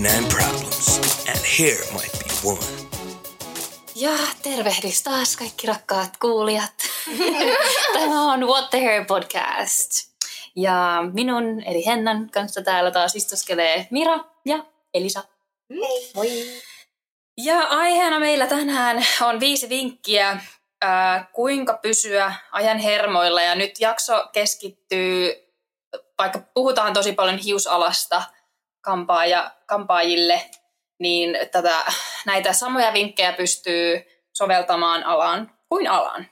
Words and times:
99 0.00 0.28
problems, 0.28 0.98
and 1.28 1.38
here 1.58 1.84
might 1.92 2.12
be 2.12 2.48
one. 2.48 2.66
Ja 3.94 4.10
tervehdys 4.42 5.02
taas 5.02 5.36
kaikki 5.36 5.66
rakkaat 5.66 6.16
kuulijat. 6.16 6.72
Tämä 7.92 8.32
on 8.32 8.46
What 8.46 8.70
the 8.70 8.84
Hair 8.84 9.04
podcast. 9.04 9.90
Ja 10.56 11.02
minun 11.12 11.62
eli 11.66 11.86
Hennan 11.86 12.30
kanssa 12.30 12.62
täällä 12.62 12.90
taas 12.90 13.16
istoskelee 13.16 13.86
Mira 13.90 14.24
ja 14.44 14.64
Elisa. 14.94 15.24
Hei, 15.70 16.10
moi. 16.14 16.28
Ja 17.36 17.58
aiheena 17.58 18.18
meillä 18.18 18.46
tänään 18.46 19.06
on 19.22 19.40
viisi 19.40 19.68
vinkkiä, 19.68 20.40
ää, 20.82 21.30
kuinka 21.32 21.78
pysyä 21.82 22.34
ajan 22.52 22.78
hermoilla. 22.78 23.42
Ja 23.42 23.54
nyt 23.54 23.80
jakso 23.80 24.28
keskittyy, 24.32 25.34
vaikka 26.18 26.38
puhutaan 26.54 26.92
tosi 26.92 27.12
paljon 27.12 27.38
hiusalasta 27.38 28.22
kampaaja, 28.80 29.50
kampaajille, 29.66 30.50
niin 30.98 31.36
tätä, 31.52 31.82
näitä 32.26 32.52
samoja 32.52 32.92
vinkkejä 32.92 33.32
pystyy 33.32 34.02
soveltamaan 34.32 35.04
alaan 35.04 35.52
kuin 35.68 35.88
alaan. 35.88 36.26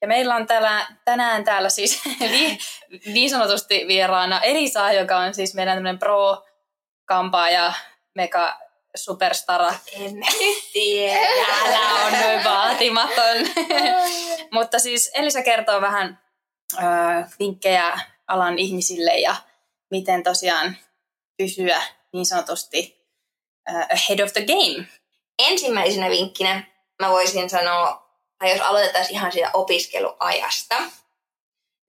Ja 0.00 0.08
meillä 0.08 0.36
on 0.36 0.46
täällä, 0.46 0.86
tänään 1.04 1.44
täällä 1.44 1.68
siis 1.68 2.02
niin, 2.20 2.58
niin 3.06 3.30
sanotusti 3.30 3.84
vieraana 3.88 4.40
Elisa, 4.40 4.92
joka 4.92 5.18
on 5.18 5.34
siis 5.34 5.54
meidän 5.54 5.76
tämmöinen 5.76 5.98
pro-kampaaja, 5.98 7.72
mega 8.14 8.58
superstara. 8.96 9.74
En 9.92 10.12
tiedä. 10.72 11.28
Älä 11.66 12.04
on 12.06 12.12
noin 12.12 12.44
vaatimaton. 12.44 13.36
Mutta 14.54 14.78
siis 14.78 15.10
Elisa 15.14 15.42
kertoo 15.42 15.80
vähän 15.80 16.20
ö, 16.74 16.82
vinkkejä 17.38 18.00
alan 18.26 18.58
ihmisille 18.58 19.18
ja 19.18 19.36
miten 19.90 20.22
tosiaan 20.22 20.76
pysyä 21.36 21.82
niin 22.12 22.26
sanotusti 22.26 23.06
ö, 23.68 23.72
ahead 23.72 24.20
of 24.20 24.32
the 24.32 24.44
game. 24.46 24.86
Ensimmäisenä 25.38 26.10
vinkkinä 26.10 26.62
mä 27.02 27.10
voisin 27.10 27.50
sanoa, 27.50 28.06
tai 28.38 28.50
jos 28.50 28.60
aloitetaan 28.60 29.06
ihan 29.10 29.32
siitä 29.32 29.50
opiskeluajasta, 29.54 30.76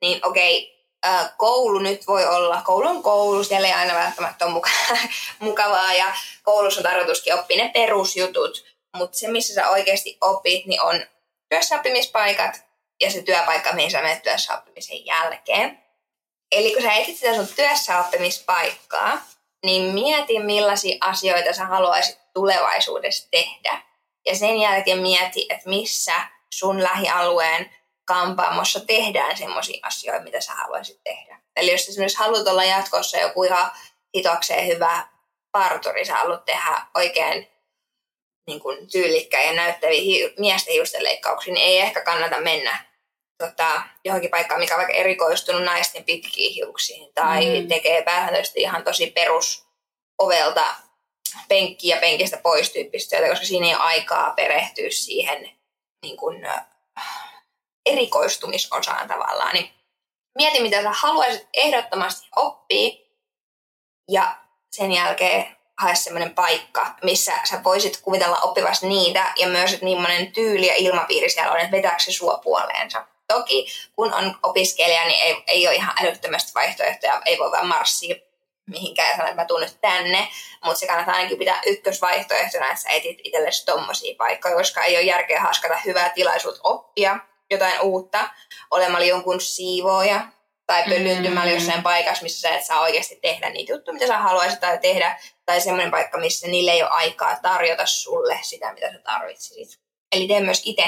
niin 0.02 0.26
okei, 0.26 0.78
ää, 1.04 1.34
koulu 1.38 1.80
nyt 1.80 2.08
voi 2.08 2.26
olla, 2.26 2.62
koulu 2.62 2.88
on 2.88 3.04
koulu, 3.04 3.44
siellä 3.44 3.68
ei 3.68 3.74
aina 3.74 3.94
välttämättä 3.94 4.46
ole 4.46 4.54
muka- 4.54 4.98
mukavaa 5.40 5.94
ja 5.94 6.14
koulussa 6.44 6.80
on 6.80 6.84
tarkoituskin 6.84 7.34
oppia 7.34 7.64
ne 7.64 7.72
perusjutut, 7.74 8.66
mutta 8.98 9.18
se 9.18 9.28
missä 9.28 9.54
sä 9.54 9.70
oikeasti 9.70 10.18
opit, 10.22 10.66
niin 10.66 10.82
on 10.82 11.06
työssäoppimispaikat 11.50 12.66
ja 13.02 13.12
se 13.12 13.22
työpaikka, 13.22 13.74
mihin 13.74 13.92
sä 13.92 14.02
menet 14.02 14.24
työssäoppimisen 14.24 15.06
jälkeen. 15.06 15.84
Eli 16.52 16.74
kun 16.74 16.82
sä 16.82 16.94
etsit 16.94 17.18
sitä 17.18 17.36
sun 17.36 17.48
työssäoppimispaikkaa, 17.56 19.22
niin 19.66 19.94
mieti 19.94 20.40
millaisia 20.40 20.98
asioita 21.02 21.54
sä 21.54 21.66
haluaisit 21.66 22.20
tulevaisuudessa 22.34 23.28
tehdä. 23.32 23.82
Ja 24.26 24.36
sen 24.36 24.58
jälkeen 24.58 25.00
mieti, 25.00 25.46
että 25.50 25.70
missä 25.70 26.14
sun 26.54 26.84
lähialueen 26.84 27.72
kampaamossa 28.06 28.80
tehdään 28.80 29.38
semmoisia 29.38 29.80
asioita, 29.84 30.24
mitä 30.24 30.42
sä 30.42 30.54
haluaisit 30.54 31.04
tehdä. 31.04 31.42
Eli 31.56 31.72
jos 31.72 31.90
esimerkiksi 31.90 32.18
haluat 32.18 32.48
olla 32.48 32.64
jatkossa 32.64 33.18
joku 33.18 33.44
ihan 33.44 33.72
hitokseen 34.16 34.68
hyvä 34.68 35.08
parturi, 35.52 36.06
sä 36.06 36.16
haluat 36.16 36.46
tehdä 36.46 36.82
oikein 36.96 37.48
niin 38.48 38.60
kuin 38.60 38.92
tyylikkäin 38.92 39.48
ja 39.48 39.54
näyttäviä 39.54 40.02
hi- 40.02 40.34
miesten 40.40 40.74
hiusten 40.74 41.04
leikkauksia, 41.04 41.54
niin 41.54 41.68
ei 41.68 41.80
ehkä 41.80 42.02
kannata 42.02 42.42
mennä 42.42 42.86
tota, 43.38 43.82
johonkin 44.06 44.30
paikkaan, 44.30 44.60
mikä 44.60 44.74
on 44.74 44.78
vaikka 44.78 44.94
erikoistunut 44.94 45.64
naisten 45.64 46.04
pitkiin 46.04 46.54
hiuksiin 46.54 47.14
tai 47.14 47.62
Mm. 47.62 47.68
tekee 47.68 48.02
pääsääntöisesti 48.02 48.62
ihan 48.62 48.84
tosi 48.84 49.08
perus 49.08 49.68
ovelta 50.18 50.66
penkki 51.48 51.88
ja 51.88 51.98
penkistä 51.98 52.38
pois 52.38 52.70
tyyppistä 52.70 53.18
työtä, 53.18 53.30
koska 53.30 53.46
siinä 53.46 53.68
ei 53.68 53.76
ole 53.76 53.84
aikaa 53.84 54.32
perehtyä 54.32 54.90
siihen 54.90 55.50
niin 56.02 56.18
kuin, 56.18 56.48
erikoistumisosaan 57.86 59.08
tavallaan. 59.08 59.54
Niin 59.54 59.70
mieti, 60.36 60.60
mitä 60.62 60.82
sä 60.82 60.92
haluaisit 60.92 61.48
ehdottomasti 61.54 62.28
oppia 62.36 62.92
ja 64.12 64.38
sen 64.72 64.92
jälkeen 64.92 65.58
hae 65.78 65.96
semmoinen 65.96 66.36
paikka, 66.36 66.96
missä 67.04 67.34
sä 67.50 67.64
voisit 67.64 67.98
kuvitella 68.02 68.38
oppivasti 68.38 68.88
niitä 68.88 69.34
ja 69.36 69.48
myös, 69.48 69.74
että 69.74 69.86
millainen 69.86 70.32
tyyli 70.32 70.68
ja 70.68 70.76
ilmapiiri 70.76 71.30
siellä 71.30 71.52
on, 71.52 71.60
että 71.60 71.72
vetääkö 71.72 72.00
se 72.04 72.12
sua 72.12 72.38
puoleensa. 72.44 73.06
Toki 73.28 73.68
kun 73.96 74.14
on 74.14 74.36
opiskelija, 74.44 75.06
niin 75.06 75.22
ei, 75.22 75.44
ei 75.48 75.68
ole 75.68 75.76
ihan 75.76 75.96
älyttömästi 76.02 76.52
vaihtoehtoja, 76.56 77.22
ei 77.26 77.38
voi 77.40 77.52
vaan 77.52 77.68
marssia 77.68 78.16
mihinkään 78.70 79.10
ja 79.10 79.16
sanoa, 79.16 79.30
että 79.30 79.42
mä 79.42 79.46
tuun 79.46 79.62
nyt 79.62 79.78
tänne, 79.82 80.28
mutta 80.64 80.80
se 80.80 80.88
kannattaa 80.88 81.16
ainakin 81.16 81.38
pitää 81.38 81.62
ykkösvaihtoehtona, 81.66 82.66
että 82.66 82.82
sä 82.82 82.90
etit 82.90 83.20
itsellesi 83.24 83.66
tommosia 83.66 84.16
paikkoja, 84.18 84.56
koska 84.56 84.84
ei 84.84 84.96
ole 84.96 85.04
järkeä 85.04 85.42
haskata 85.42 85.78
hyvää 85.86 86.10
tilaisuutta 86.10 86.62
oppia 86.64 87.20
jotain 87.50 87.82
uutta 87.82 88.30
olemalla 88.72 89.06
jonkun 89.06 89.42
siivooja 89.42 90.22
tai 90.68 90.84
pölyntymällä 90.84 91.52
Mm. 91.52 91.58
jossain 91.58 91.84
paikassa, 91.84 92.24
missä 92.24 92.50
sä 92.50 92.56
et 92.56 92.66
saa 92.66 92.82
oikeasti 92.82 93.16
tehdä 93.22 93.50
niitä 93.50 93.74
juttuja, 93.74 93.94
mitä 93.94 94.08
sä 94.08 94.18
haluaisit 94.18 94.60
tai 94.60 94.78
tehdä, 94.78 95.20
tai 95.46 95.62
semmoinen 95.62 95.92
paikka, 95.92 96.18
missä 96.18 96.48
niille 96.48 96.72
ei 96.72 96.84
ole 96.84 96.90
aikaa 96.90 97.40
tarjota 97.42 97.86
sulle 97.86 98.40
sitä, 98.42 98.74
mitä 98.74 98.92
sä 98.92 99.00
tarvitsisit. 99.00 99.80
Eli 100.12 100.28
tee 100.28 100.40
myös 100.40 100.62
itse 100.66 100.84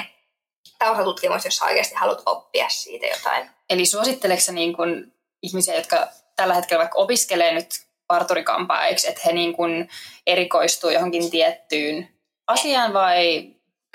taustatutkimus, 0.80 1.46
jos 1.46 1.62
oikeasti 1.62 1.96
haluat 1.96 2.22
oppia 2.26 2.70
siitä 2.70 3.06
jotain. 3.06 3.50
Eli 3.70 3.86
suositteleeko 3.86 4.42
sä 4.42 4.52
niin 4.52 4.76
kun 4.76 5.14
ihmisiä, 5.42 5.76
jotka 5.76 6.08
tällä 6.36 6.54
hetkellä 6.54 6.80
vaikka 6.80 7.00
opiskelee 7.00 7.54
nyt 7.54 7.70
parturikampaajiksi, 8.08 9.10
että 9.10 9.22
he 9.26 9.32
niin 9.32 9.54
kun 9.54 9.88
erikoistuu 10.28 10.90
johonkin 10.90 11.32
tiettyyn 11.32 12.10
asiaan 12.48 12.94
vai 12.94 13.42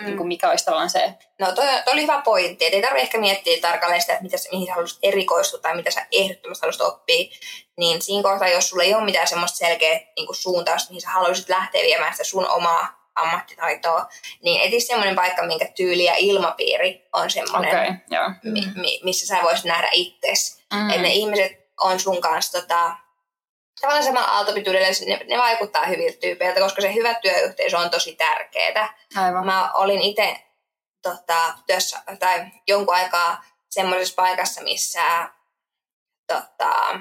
mm. 0.01 0.07
niin 0.07 0.17
kun 0.17 0.29
mikä 0.29 0.51
olisi 0.51 0.65
tavallaan 0.65 0.91
se? 0.91 1.15
No 1.41 1.53
toi, 1.53 1.67
toi 1.85 1.93
oli 1.93 2.03
hyvä 2.03 2.23
pointti, 2.25 2.65
että 2.65 2.77
ei 2.77 2.83
tarvitse 2.83 3.03
ehkä 3.03 3.19
miettiä 3.19 3.61
tarkalleen 3.61 4.01
sitä, 4.01 4.13
että 4.13 4.23
mitä, 4.23 4.37
mihin 4.53 4.67
sä 4.67 4.73
haluaisit 4.73 4.99
erikoistua 5.03 5.61
tai 5.61 5.77
mitä 5.77 5.91
sä 5.91 6.07
ehdottomasti 6.13 6.63
haluaisit 6.63 6.83
oppia. 6.83 7.25
Niin 7.77 8.03
siinä 8.03 8.23
kohtaa, 8.23 8.49
jos 8.49 8.69
sulla 8.69 8.83
ei 8.83 8.95
ole 8.95 9.05
mitään 9.05 9.29
semmoista 9.29 9.59
selkeää 9.59 10.01
niin 10.17 10.35
suuntausta, 10.35 10.91
mihin 10.91 11.01
sä 11.01 11.11
haluaisit 11.11 11.49
lähteä 11.49 11.83
viemään 11.83 12.13
sitä 12.13 12.25
sun 12.25 12.49
omaa 12.49 13.04
ammattitaitoa, 13.15 14.07
niin 14.43 14.61
eti 14.61 14.81
semmoinen 14.81 15.15
paikka, 15.15 15.47
minkä 15.47 15.69
tyyli 15.77 16.05
ja 16.05 16.15
ilmapiiri 16.19 17.09
on 17.13 17.31
semmoinen, 17.31 17.71
okay, 17.71 17.95
joo. 18.11 18.31
mi, 18.43 18.61
mi, 18.75 19.01
missä 19.05 19.27
sä 19.27 19.43
voisit 19.43 19.65
nähdä 19.65 19.89
itsesi. 19.93 20.65
Mm. 20.75 20.91
Että 20.91 21.03
ne 21.03 21.13
ihmiset 21.13 21.53
on 21.81 22.01
sun 22.01 22.21
kanssa 22.21 22.61
tota, 22.61 22.97
tavallaan 23.81 24.05
samalla 24.05 24.29
aaltopituudella, 24.29 24.89
ne, 25.07 25.21
ne 25.29 25.39
vaikuttaa 25.39 25.87
hyviltä 25.87 26.19
tyypeiltä, 26.21 26.61
koska 26.61 26.83
se 26.83 26.95
hyvä 26.95 27.15
työyhteisö 27.15 27.79
on 27.79 27.91
tosi 27.91 28.15
tärkeää. 28.15 28.99
Aivan. 29.17 29.47
Mä 29.47 29.73
olin 29.73 30.01
itse 30.01 30.37
tota, 31.03 31.55
työssä 31.67 32.03
tai 32.19 32.47
jonkun 32.67 32.95
aikaa 32.95 33.45
semmoisessa 33.71 34.15
paikassa, 34.15 34.63
missä 34.63 35.29
tota, 36.27 37.01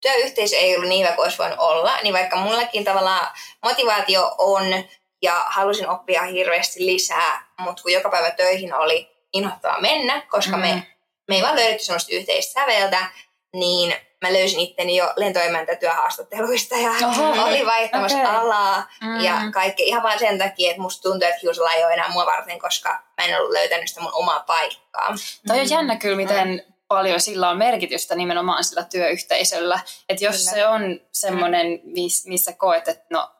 työyhteisö 0.00 0.56
ei 0.56 0.76
ollut 0.76 0.88
niin 0.88 1.06
hyvä 1.06 1.16
kuin 1.16 1.24
olisi 1.24 1.38
voinut 1.38 1.58
olla, 1.58 2.00
niin 2.02 2.14
vaikka 2.14 2.36
mullakin 2.36 2.84
tavallaan 2.84 3.28
motivaatio 3.62 4.34
on 4.38 4.64
ja 5.24 5.44
halusin 5.48 5.88
oppia 5.88 6.22
hirveästi 6.22 6.86
lisää, 6.86 7.46
mutta 7.58 7.82
kun 7.82 7.92
joka 7.92 8.10
päivä 8.10 8.30
töihin 8.30 8.74
oli 8.74 9.08
inhottavaa 9.32 9.80
mennä, 9.80 10.20
koska 10.20 10.56
mm. 10.56 10.62
me, 10.62 10.86
me 11.28 11.36
ei 11.36 11.42
vaan 11.42 11.56
löydetty 11.56 11.84
semmoista 11.84 12.14
yhteistä 12.14 12.60
säveltä, 12.60 13.06
niin 13.54 13.94
mä 14.22 14.32
löysin 14.32 14.60
itteni 14.60 14.96
jo 14.96 15.12
lentoemäntätyöhaastatteluista 15.16 16.76
ja 16.76 16.90
Oho, 17.08 17.44
oli 17.44 17.66
vaihtamassa 17.66 18.18
okay. 18.18 18.36
alaa 18.36 18.88
Mm. 19.00 19.20
ja 19.20 19.34
kaikki 19.52 19.88
ihan 19.88 20.02
vain 20.02 20.18
sen 20.18 20.38
takia, 20.38 20.70
että 20.70 20.82
musta 20.82 21.02
tuntuu, 21.02 21.28
että 21.28 21.40
hiusala 21.42 21.72
ei 21.72 21.84
ole 21.84 21.92
enää 21.92 22.08
mua 22.08 22.26
varten, 22.26 22.58
koska 22.58 22.88
mä 22.90 23.24
en 23.24 23.38
ollut 23.38 23.52
löytänyt 23.52 23.88
sitä 23.88 24.00
mun 24.00 24.14
omaa 24.14 24.40
paikkaa. 24.40 25.14
Toi 25.46 25.60
on 25.60 25.70
jännä 25.70 25.96
kyllä, 25.96 26.16
miten 26.16 26.62
paljon 26.88 27.20
sillä 27.20 27.50
on 27.50 27.58
merkitystä 27.58 28.14
nimenomaan 28.14 28.64
sillä 28.64 28.84
työyhteisöllä. 28.84 29.80
Että 30.08 30.24
jos 30.24 30.36
Kyllä. 30.36 30.50
se 30.50 30.66
on 30.66 31.00
semmoinen, 31.12 31.80
miss, 31.84 32.26
missä 32.26 32.52
koet, 32.52 32.88
että 32.88 33.06
no, 33.10 33.30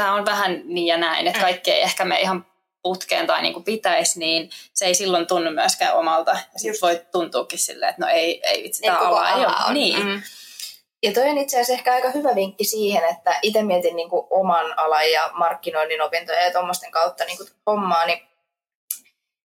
tämä 0.00 0.14
on 0.14 0.24
vähän 0.26 0.62
niin 0.64 0.86
ja 0.86 0.96
näin, 0.96 1.26
että 1.26 1.38
Mm. 1.38 1.42
kaikki 1.42 1.70
ei 1.70 1.82
ehkä 1.82 2.04
me 2.04 2.20
ihan 2.20 2.46
putkeen 2.82 3.26
tai 3.26 3.42
niin 3.42 3.52
kuin 3.52 3.64
pitäisi, 3.64 4.18
niin 4.18 4.50
se 4.74 4.86
ei 4.86 4.94
silloin 4.94 5.26
tunnu 5.26 5.50
myöskään 5.50 5.96
omalta. 5.96 6.30
Ja 6.30 6.58
sitten 6.58 6.80
voi 6.82 7.00
tuntuukin 7.12 7.58
silleen, 7.58 7.90
että 7.90 8.02
no 8.02 8.08
ei, 8.12 8.40
ei 8.44 8.62
vitsi, 8.62 8.82
tämä 8.82 8.98
ala 8.98 9.28
ei 9.30 9.34
ole. 9.34 9.46
on. 9.68 9.74
Niin. 9.74 10.06
Mm. 10.06 10.22
Ja 11.02 11.12
toi 11.12 11.28
on 11.28 11.38
itse 11.38 11.56
asiassa 11.56 11.72
ehkä 11.72 11.92
aika 11.94 12.10
hyvä 12.10 12.34
vinkki 12.34 12.64
siihen, 12.64 13.04
että 13.04 13.38
itse 13.42 13.62
mietin 13.62 13.96
niin 13.96 14.10
kuin 14.10 14.26
oman 14.30 14.78
alan 14.78 15.10
ja 15.12 15.30
markkinoinnin 15.34 16.02
opintoja 16.02 16.42
ja 16.44 16.52
tuommoisten 16.52 16.90
kautta 16.90 17.24
niin 17.24 17.36
kuin 17.36 17.48
hommaa, 17.66 18.06
niin 18.06 18.22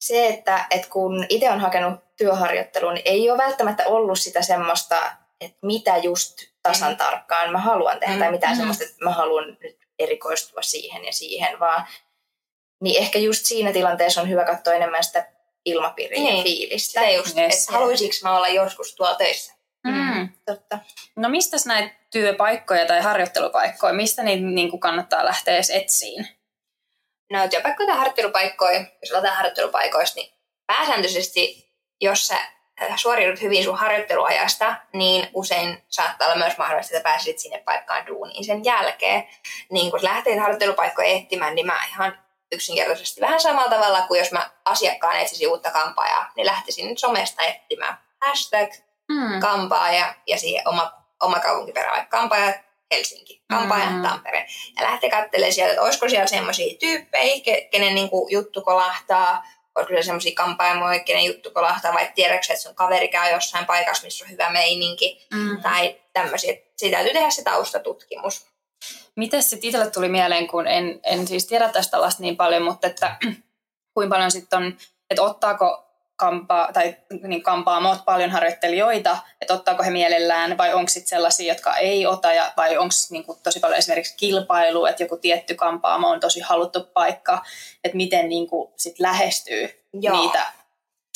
se, 0.01 0.27
että, 0.27 0.67
että 0.71 0.89
kun 0.91 1.27
itse 1.29 1.51
on 1.51 1.61
hakenut 1.61 2.01
työharjoitteluun, 2.17 2.95
niin 2.95 3.03
ei 3.09 3.31
ole 3.31 3.39
välttämättä 3.39 3.87
ollut 3.87 4.19
sitä 4.21 4.43
semmoista, 4.43 5.13
että 5.41 5.59
mitä 5.63 5.97
just 5.97 6.35
tasan 6.63 6.91
Mm. 6.93 6.97
tarkkaan 6.97 7.53
mä 7.53 7.59
haluan 7.59 8.01
tehdä, 8.01 8.19
tai 8.19 8.29
Mm. 8.29 8.33
mitään 8.33 8.53
Mm. 8.53 8.57
semmoista, 8.57 8.85
että 8.85 9.05
mä 9.05 9.11
haluan 9.11 9.57
nyt 9.61 9.86
erikoistua 9.99 10.63
siihen 10.63 11.05
ja 11.05 11.13
siihen, 11.13 11.61
vaan 11.61 11.87
niin 12.83 13.03
ehkä 13.03 13.19
just 13.19 13.47
siinä 13.47 13.73
tilanteessa 13.73 14.21
on 14.21 14.29
hyvä 14.29 14.45
katsoa 14.45 14.75
enemmän 14.75 15.05
sitä 15.05 15.33
ilmapiiriä 15.65 16.19
ja 16.19 16.25
Niin. 16.25 16.45
fiilistä. 16.45 17.01
Sitä 17.01 17.11
just, 17.11 17.37
Yes. 17.39 17.61
että 17.63 17.73
haluaisinko 17.73 18.15
mä 18.23 18.37
olla 18.37 18.49
joskus 18.49 18.95
tuolla 18.95 19.15
töissä. 19.15 19.55
Mm. 19.87 20.29
Totta. 20.47 20.79
No 21.17 21.29
mistä 21.29 21.57
näitä 21.67 21.95
työpaikkoja 22.11 22.87
tai 22.87 23.01
harjoittelupaikkoja, 23.01 23.93
mistä 23.95 24.23
niitä 24.23 24.43
niin 24.47 24.71
kuin 24.71 24.81
kannattaa 24.81 25.25
lähteä 25.25 25.55
edes 25.55 25.71
etsiin? 25.71 26.29
No 27.33 27.49
työpaikkoja 27.49 27.87
tai 27.87 27.97
harjoittelupaikkoja, 27.97 28.79
jos 28.81 29.11
aloitetaan 29.11 29.37
harjoittelupaikoista, 29.37 30.21
niin 30.21 30.33
pääsääntöisesti, 30.67 31.71
jos 32.01 32.27
sä 32.27 32.39
suoriudut 32.97 33.41
hyvin 33.43 33.65
sun 33.65 33.79
harjoitteluajasta, 33.79 34.75
niin 34.93 35.29
usein 35.35 35.85
saattaa 35.89 36.29
olla 36.29 36.39
myös 36.39 36.59
mahdollista, 36.59 36.97
että 36.97 37.09
pääsit 37.09 37.39
sinne 37.39 37.59
paikkaan 37.59 38.07
duuniin 38.07 38.45
sen 38.45 38.65
jälkeen. 38.65 39.29
Niin 39.71 39.91
kun 39.91 40.01
lähtee 40.03 40.39
harjoittelupaikkoja 40.39 41.09
etsimään, 41.09 41.55
niin 41.55 41.67
mä 41.67 41.85
ihan 41.89 42.19
yksinkertaisesti 42.53 43.21
vähän 43.21 43.41
samalla 43.41 43.71
tavalla 43.71 44.03
kuin 44.03 44.19
jos 44.19 44.33
mä 44.33 44.51
asiakkaan 44.65 45.17
etsisin 45.21 45.49
uutta 45.49 45.71
kampaajaa, 45.71 46.33
niin 46.37 46.47
lähtisin 46.47 46.89
nyt 46.89 46.99
somesta 46.99 47.43
etsimään 47.43 47.99
hashtag 48.27 48.71
Mm. 49.09 49.41
kampaaja 49.41 50.15
ja 50.27 50.39
siihen 50.39 50.69
oma, 50.69 50.93
oma 51.23 51.41
kaupunkiperä, 51.41 52.07
kampaaja 52.11 52.55
Helsinki, 52.91 53.43
kampaaja 53.51 53.91
Mm. 53.91 54.03
Tampere. 54.03 54.47
Ja 54.77 54.85
lähtee 54.85 55.11
katselemaan 55.11 55.53
sieltä, 55.53 55.73
että 55.73 55.83
olisiko 55.83 56.09
siellä 56.09 56.27
semmoisia 56.27 56.77
tyyppejä, 56.81 57.35
ke- 57.37 57.69
kenen 57.71 57.95
niinku 57.95 58.27
juttu 58.31 58.63
kolahtaa, 58.63 59.45
olisiko 59.77 59.89
siellä 59.89 60.03
semmoisia 60.03 60.35
kampaajamoja, 60.35 60.99
kenen 61.01 61.25
juttu 61.25 61.51
kolahtaa, 61.51 61.95
vai 61.95 62.13
tiedätkö, 62.15 62.53
että 62.53 62.63
sun 62.63 62.75
kaveri 62.75 63.09
käy 63.09 63.33
jossain 63.33 63.67
paikassa, 63.67 64.05
missä 64.05 64.25
on 64.25 64.31
hyvä 64.31 64.51
meininki, 64.51 65.27
Mm. 65.35 65.63
tai 65.63 65.97
tämmöisiä. 66.13 66.55
Siitä 66.77 66.97
täytyy 66.97 67.13
tehdä 67.13 67.31
se 67.31 67.43
taustatutkimus. 67.43 68.47
Miten 69.17 69.43
sitten 69.43 69.69
itselle 69.69 69.91
tuli 69.91 70.09
mieleen, 70.09 70.47
kun 70.47 70.67
en, 70.67 71.01
en 71.03 71.27
siis 71.27 71.47
tiedä 71.47 71.69
tästä 71.69 71.97
alasta 71.97 72.23
niin 72.23 72.37
paljon, 72.37 72.63
mutta 72.63 72.87
että 72.87 73.17
kuinka 73.95 74.15
paljon 74.15 74.31
sitten 74.31 74.57
on, 74.57 74.77
että 75.11 75.23
ottaako 75.23 75.86
kampaa, 76.17 76.73
tai 76.73 76.97
niin 77.23 77.43
kampaamot 77.43 78.05
paljon 78.05 78.31
harjoittelijoita, 78.31 79.19
että 79.41 79.55
ottaako 79.55 79.83
he 79.83 79.91
mielellään, 79.91 80.59
vai 80.59 80.75
onko 80.75 80.89
sitten 80.89 81.09
sellaisia, 81.09 81.53
jotka 81.53 81.77
ei 81.77 82.07
ota, 82.07 82.33
ja, 82.33 82.53
vai 82.57 82.77
onko 82.77 82.95
niinku 83.11 83.39
tosi 83.43 83.61
paljon 83.61 83.79
esimerkiksi 83.79 84.17
kilpailu, 84.17 84.87
että 84.87 85.03
joku 85.03 85.17
tietty 85.17 85.55
kampaamo 85.55 86.09
on 86.09 86.21
tosi 86.21 86.41
haluttu 86.41 86.81
paikka, 86.95 87.43
että 87.85 87.97
miten 87.97 88.29
niinku 88.29 88.73
sit 88.77 88.99
lähestyy 89.01 89.83
Joo. 89.93 90.17
niitä 90.17 90.47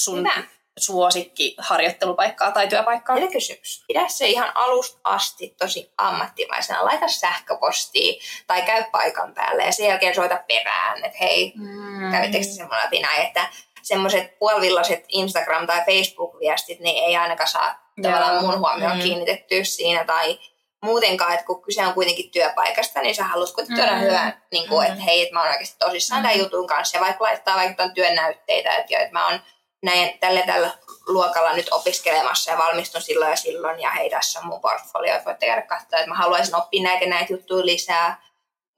sun 0.00 0.18
Hyvä. 0.18 0.42
suosikkiharjoittelupaikkaa 0.78 2.52
tai 2.52 2.68
työpaikkaa? 2.68 3.16
Hyvä 3.16 3.32
kysymys. 3.32 3.84
Pidä 3.88 4.08
se 4.08 4.26
ihan 4.26 4.52
alusta 4.54 5.00
asti 5.04 5.54
tosi 5.58 5.92
ammattimaisena. 5.98 6.84
Laita 6.84 7.08
sähköpostia 7.08 8.22
tai 8.46 8.62
käy 8.62 8.84
paikan 8.92 9.34
päälle 9.34 9.64
ja 9.64 9.72
sen 9.72 9.86
jälkeen 9.86 10.14
soita 10.14 10.42
perään, 10.48 11.04
että 11.04 11.18
hei, 11.20 11.52
Mm. 11.56 12.12
kävittekö 12.12 12.44
te 12.46 12.52
semmoinen 12.52 13.26
että 13.26 13.48
semmoiset 13.82 14.38
puolivillaset 14.38 15.04
Instagram- 15.12 15.66
tai 15.66 15.80
Facebook-viestit, 15.80 16.80
niin 16.80 17.04
ei 17.04 17.16
ainakaan 17.16 17.48
saa 17.48 17.92
Joo. 17.96 18.12
tavallaan 18.12 18.44
mun 18.44 18.58
huomioon 18.58 18.96
Mm. 18.96 19.02
kiinnitettyä 19.02 19.64
siinä, 19.64 20.04
tai 20.04 20.38
muutenkaan, 20.84 21.32
että 21.32 21.46
kun 21.46 21.62
kyse 21.62 21.86
on 21.86 21.94
kuitenkin 21.94 22.30
työpaikasta, 22.30 23.00
niin 23.00 23.14
sä 23.14 23.24
haluat 23.24 23.52
kuitenkin 23.52 23.84
tuoda 23.84 23.96
Mm. 24.00 24.02
hyvän, 24.06 24.42
niin 24.52 24.68
kuin, 24.68 24.86
Mm. 24.86 24.92
että 24.92 25.04
hei, 25.04 25.22
että 25.22 25.34
mä 25.34 25.40
oon 25.40 25.50
oikeasti 25.50 25.78
tosissaan 25.78 26.20
Mm. 26.20 26.22
tämän 26.28 26.38
jutun 26.38 26.66
kanssa, 26.66 26.96
ja 26.96 27.00
vaikka 27.00 27.24
laittaa 27.24 27.56
vaikka 27.56 27.82
tuon 27.82 27.94
työnäytteitä, 27.94 28.74
että, 28.76 28.94
jo, 28.94 29.00
että 29.00 29.12
mä 29.12 29.26
oon 29.28 29.40
näin, 29.82 30.18
tälle 30.18 30.42
tällä 30.46 30.70
luokalla 31.06 31.52
nyt 31.52 31.68
opiskelemassa 31.70 32.50
ja 32.50 32.58
valmistun 32.58 33.02
silloin 33.02 33.30
ja 33.30 33.36
silloin, 33.36 33.80
ja 33.80 33.90
hei, 33.90 34.10
tässä 34.10 34.38
on 34.40 34.46
mun 34.46 34.60
portfolio, 34.60 35.12
että 35.14 35.24
voitte 35.24 35.46
käydä 35.46 35.62
katsoa, 35.62 35.98
että 35.98 36.08
mä 36.10 36.14
haluaisin 36.16 36.56
oppia 36.56 36.82
näitä 36.82 37.06
näitä 37.06 37.32
juttuja 37.32 37.66
lisää, 37.66 38.22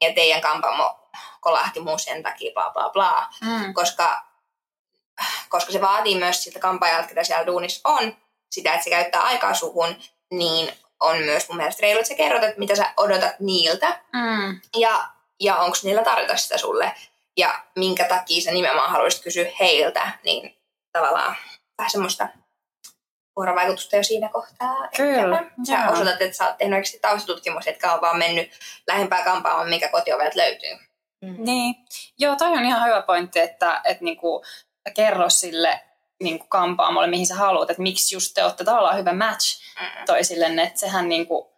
ja 0.00 0.12
teidän 0.14 0.40
kampamo 0.40 0.98
kolahti 1.40 1.80
mun 1.80 1.98
sen 1.98 2.22
takia, 2.22 2.52
bla 2.54 2.70
bla 2.70 2.90
bla 2.90 3.26
Mm. 3.40 3.74
koska, 3.74 4.22
koska 5.48 5.72
se 5.72 5.80
vaatii 5.80 6.18
myös 6.18 6.44
siltä 6.44 6.58
kampaajalta, 6.58 7.08
ketä 7.08 7.24
siellä 7.24 7.46
duunissa 7.46 7.88
on, 7.88 8.16
sitä, 8.50 8.72
että 8.72 8.84
se 8.84 8.90
käyttää 8.90 9.22
aikaa 9.22 9.54
suhun, 9.54 9.96
niin 10.30 10.72
on 11.00 11.18
myös 11.18 11.48
mun 11.48 11.56
mielestä 11.56 11.82
reilu, 11.82 11.98
että 12.00 12.08
sä 12.08 12.14
kerrot, 12.14 12.42
että 12.42 12.58
mitä 12.58 12.76
sä 12.76 12.92
odotat 12.96 13.40
niiltä 13.40 14.00
Mm. 14.12 14.60
ja, 14.76 15.08
ja 15.40 15.56
onko 15.56 15.76
niillä 15.82 16.02
tarjota 16.02 16.36
sitä 16.36 16.58
sulle 16.58 16.92
ja 17.36 17.64
minkä 17.76 18.04
takia 18.04 18.42
sä 18.42 18.50
nimenomaan 18.50 18.90
haluaisit 18.90 19.22
kysyä 19.22 19.50
heiltä, 19.60 20.10
niin 20.24 20.56
tavallaan 20.92 21.36
vähän 21.78 21.90
semmoista 21.90 22.28
vuorovaikutusta 23.36 23.96
jo 23.96 24.02
siinä 24.02 24.28
kohtaa. 24.28 24.88
Kyllä, 24.96 25.44
Sä 25.66 25.72
joo. 25.74 25.92
osoitat, 25.92 26.22
että 26.22 26.36
sä 26.36 26.46
oot 26.46 26.58
tehnyt 26.58 26.76
oikeasti 26.76 26.98
taustatutkimus, 26.98 27.66
etkä 27.66 27.92
ole 27.92 28.00
vaan 28.00 28.18
mennyt 28.18 28.50
lähempää 28.86 29.24
kampaamaan, 29.24 29.68
mikä 29.68 29.88
kotiovelta 29.88 30.38
löytyy. 30.38 30.78
Niin. 31.38 31.74
Joo, 32.18 32.36
toi 32.36 32.48
on 32.48 32.64
ihan 32.64 32.88
hyvä 32.88 33.02
pointti, 33.02 33.40
että, 33.40 33.80
että 33.84 34.04
niinku, 34.04 34.44
kerro 34.90 35.30
sille 35.30 35.80
niinku 36.22 36.46
kampaamolle, 36.48 37.06
mihin 37.06 37.26
sä 37.26 37.34
haluat, 37.34 37.70
että 37.70 37.82
miksi 37.82 38.14
just 38.14 38.34
te 38.34 38.44
olette 38.44 38.64
tavallaan 38.64 38.96
hyvä 38.98 39.12
match 39.12 39.60
toisillenne, 40.06 40.62
että 40.62 40.80
sehän 40.80 41.08
niinku, 41.08 41.52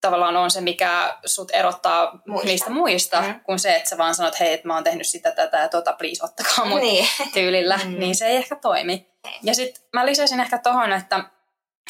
tavallaan 0.00 0.36
on 0.36 0.50
se, 0.50 0.60
mikä 0.60 1.18
sut 1.26 1.50
erottaa 1.54 2.18
Muista. 2.26 2.46
niistä 2.48 2.70
muista, 2.70 3.20
Mm. 3.20 3.40
kuin 3.40 3.58
se, 3.58 3.74
että 3.76 3.90
sä 3.90 3.98
vaan 3.98 4.14
sanot, 4.14 4.40
hei, 4.40 4.52
että 4.52 4.66
mä 4.66 4.74
oon 4.74 4.84
tehnyt 4.84 5.06
sitä, 5.06 5.30
tätä 5.30 5.58
ja 5.58 5.68
tota, 5.68 5.92
please 5.92 6.24
ottakaa 6.24 6.64
mut 6.64 6.80
Niin. 6.80 7.08
tyylillä, 7.34 7.80
Mm. 7.84 7.98
niin 7.98 8.14
se 8.16 8.26
ei 8.26 8.36
ehkä 8.36 8.56
toimi. 8.56 9.08
Ja 9.42 9.54
sitten 9.54 9.82
mä 9.92 10.06
lisäisin 10.06 10.40
ehkä 10.40 10.58
tohon, 10.58 10.92
että, 10.92 11.24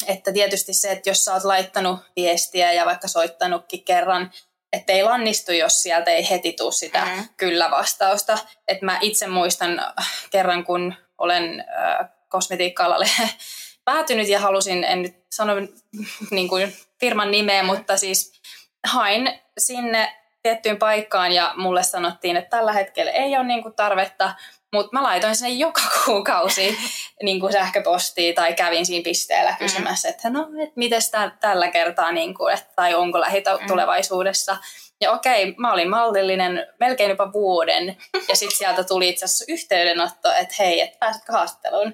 että 0.07 0.31
tietysti 0.33 0.73
se, 0.73 0.91
että 0.91 1.09
jos 1.09 1.25
sä 1.25 1.33
oot 1.33 1.43
laittanut 1.43 1.99
viestiä 2.15 2.73
ja 2.73 2.85
vaikka 2.85 3.07
soittanutkin 3.07 3.83
kerran, 3.83 4.31
että 4.73 4.93
ei 4.93 5.03
lannistu, 5.03 5.51
jos 5.51 5.81
sieltä 5.81 6.11
ei 6.11 6.29
heti 6.29 6.53
tuu 6.53 6.71
sitä 6.71 7.05
Mm. 7.05 7.29
kyllä-vastausta. 7.37 8.37
Että 8.67 8.85
mä 8.85 8.97
itse 9.01 9.27
muistan 9.27 9.79
äh, 9.79 10.07
kerran, 10.31 10.63
kun 10.63 10.93
olen 11.17 11.65
äh, 11.79 12.09
kosmetiikka-alalle 12.29 13.07
päätynyt 13.85 14.27
ja 14.27 14.39
halusin, 14.39 14.83
en 14.83 15.01
nyt 15.01 15.15
sano 15.31 15.53
niin 16.31 16.47
kuin 16.47 16.75
firman 16.99 17.31
nimeä, 17.31 17.63
mutta 17.63 17.97
siis 17.97 18.41
hain 18.87 19.39
sinne 19.57 20.15
tiettyyn 20.43 20.77
paikkaan 20.77 21.31
ja 21.31 21.53
mulle 21.57 21.83
sanottiin, 21.83 22.37
että 22.37 22.57
tällä 22.57 22.73
hetkellä 22.73 23.11
ei 23.11 23.37
ole 23.37 23.43
niin 23.45 23.63
kuin 23.63 23.73
tarvetta, 23.73 24.33
mutta 24.73 24.89
mä 24.93 25.03
laitoin 25.03 25.35
sinne 25.35 25.53
joka 25.53 25.81
kuukausi 26.05 26.77
niin 27.23 27.39
kuin 27.39 27.53
sähköpostia 27.53 28.33
tai 28.33 28.53
kävin 28.53 28.85
siinä 28.85 29.03
pisteellä 29.03 29.55
kysymässä, 29.59 30.09
että 30.09 30.29
no, 30.29 30.47
et 30.63 30.75
mites 30.75 31.11
tä- 31.11 31.31
tällä 31.39 31.71
kertaa, 31.71 32.11
niin 32.11 32.33
kuin, 32.33 32.53
että, 32.53 32.69
tai 32.75 32.95
onko 32.95 33.19
lähitulevaisuudessa. 33.19 34.57
Ja 35.01 35.11
okei, 35.11 35.53
mä 35.57 35.73
olin 35.73 35.89
mallillinen 35.89 36.67
melkein 36.79 37.09
jopa 37.09 37.33
vuoden, 37.33 37.97
ja 38.27 38.35
sitten 38.35 38.57
sieltä 38.57 38.83
tuli 38.83 39.09
itse 39.09 39.25
asiassa 39.25 39.45
yhteydenotto, 39.47 40.31
että 40.31 40.55
hei, 40.59 40.81
että 40.81 40.97
pääsetkö 40.99 41.31
haastatteluun. 41.31 41.93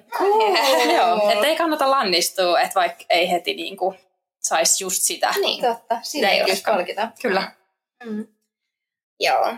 Joo, 0.96 1.30
että 1.30 1.46
ei 1.46 1.56
kannata 1.56 1.90
lannistua, 1.90 2.60
että 2.60 2.74
vaikka 2.74 3.04
ei 3.10 3.30
heti 3.30 3.54
niin 3.54 3.76
kuin 3.76 3.98
saisi 4.42 4.84
just 4.84 5.02
sitä. 5.02 5.34
niin. 5.40 5.64
Totta, 5.64 5.98
siinä 6.02 6.30
ei 6.30 6.38
just 6.38 6.50
just. 6.50 6.64
palkita. 6.64 7.08
Kyllä. 7.22 7.52
Mm. 8.04 8.26
Joo. 9.20 9.54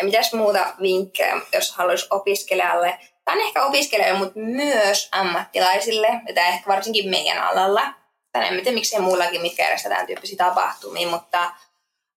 Ja 0.00 0.04
mitäs 0.04 0.32
muuta 0.32 0.74
vinkkejä, 0.82 1.40
jos 1.52 1.72
haluaisi 1.72 2.06
opiskelijalle, 2.10 2.98
tai 3.24 3.40
ehkä 3.40 3.64
opiskelijalle, 3.64 4.18
mutta 4.18 4.38
myös 4.38 5.08
ammattilaisille, 5.12 6.08
tämä 6.34 6.48
ehkä 6.48 6.68
varsinkin 6.68 7.10
meidän 7.10 7.38
alalla, 7.38 7.94
tai 8.32 8.46
en 8.46 8.54
tiedä 8.54 8.72
miksei 8.72 9.00
muillakin, 9.00 9.42
mitkä 9.42 9.62
järjestetään 9.62 10.06
tyyppisiä 10.06 10.36
tapahtumia, 10.36 11.08
mutta 11.08 11.50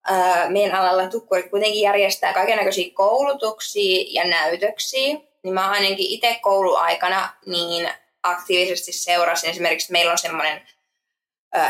ää, 0.08 0.50
meidän 0.50 0.74
alalla 0.74 1.10
tukkurit 1.10 1.50
kuitenkin 1.50 1.80
järjestää 1.80 2.32
kaikenlaisia 2.32 2.94
koulutuksia 2.94 4.04
ja 4.08 4.24
näytöksiä, 4.24 5.16
niin 5.42 5.54
mä 5.54 5.70
ainakin 5.70 6.10
itse 6.10 6.38
kouluaikana 6.42 7.28
niin 7.46 7.88
aktiivisesti 8.22 8.92
seurasin. 8.92 9.50
Esimerkiksi 9.50 9.92
meillä 9.92 10.12
on 10.12 10.18
semmoinen 10.18 10.62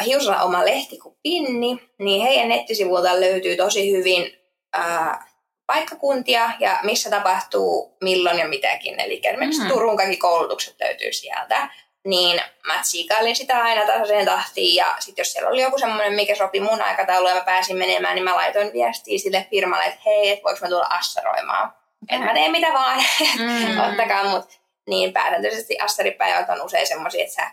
hiusalla 0.05 0.43
oma 0.43 0.65
lehti 0.65 0.99
kuin 0.99 1.17
Pinni, 1.23 1.79
niin 1.99 2.23
heidän 2.23 2.49
nettisivuilta 2.49 3.21
löytyy 3.21 3.57
tosi 3.57 3.93
hyvin 3.93 4.39
ää, 4.73 5.34
paikkakuntia 5.67 6.51
ja 6.59 6.79
missä 6.83 7.11
tapahtuu 7.11 7.97
milloin 8.01 8.39
ja 8.39 8.49
mitäkin. 8.49 9.01
Eli 9.01 9.21
esimerkiksi 9.25 9.63
Mm. 9.63 9.69
Turun 9.69 9.97
kaikki 9.97 10.17
koulutukset 10.17 10.77
löytyy 10.81 11.13
sieltä. 11.13 11.69
Niin 12.05 12.41
mä 12.67 12.79
tsiikailin 12.83 13.37
sitä 13.37 13.59
aina 13.63 13.87
tasaiseen 13.87 14.27
tahtiin 14.27 14.75
ja 14.75 14.97
sitten 14.99 15.23
jos 15.23 15.33
siellä 15.33 15.51
oli 15.51 15.63
joku 15.63 15.79
semmoinen, 15.79 16.13
mikä 16.13 16.35
sopi 16.35 16.61
mun 16.61 16.83
aikatauluun 16.83 17.31
ja 17.31 17.37
mä 17.37 17.45
pääsin 17.45 17.77
menemään, 17.79 18.15
niin 18.15 18.25
mä 18.25 18.35
laitoin 18.35 18.73
viestiä 18.73 19.19
sille 19.19 19.47
firmalle, 19.51 19.85
että 19.85 20.01
hei, 20.07 20.31
et 20.31 20.45
voiko 20.45 20.59
mä 20.63 20.69
tulla 20.69 20.87
assaroimaan. 20.91 21.73
En 22.09 22.21
mä 22.21 22.35
tee 22.35 22.49
mitä 22.49 22.73
vaan, 22.73 22.99
Mm. 23.39 23.81
ottakaa 23.91 24.25
mut. 24.25 24.61
Niin 24.89 25.13
pääsääntöisesti 25.13 25.79
assaripäivät 25.81 26.49
on 26.51 26.63
usein 26.63 26.87
semmoisia, 26.87 27.23
että 27.25 27.35
sä 27.35 27.51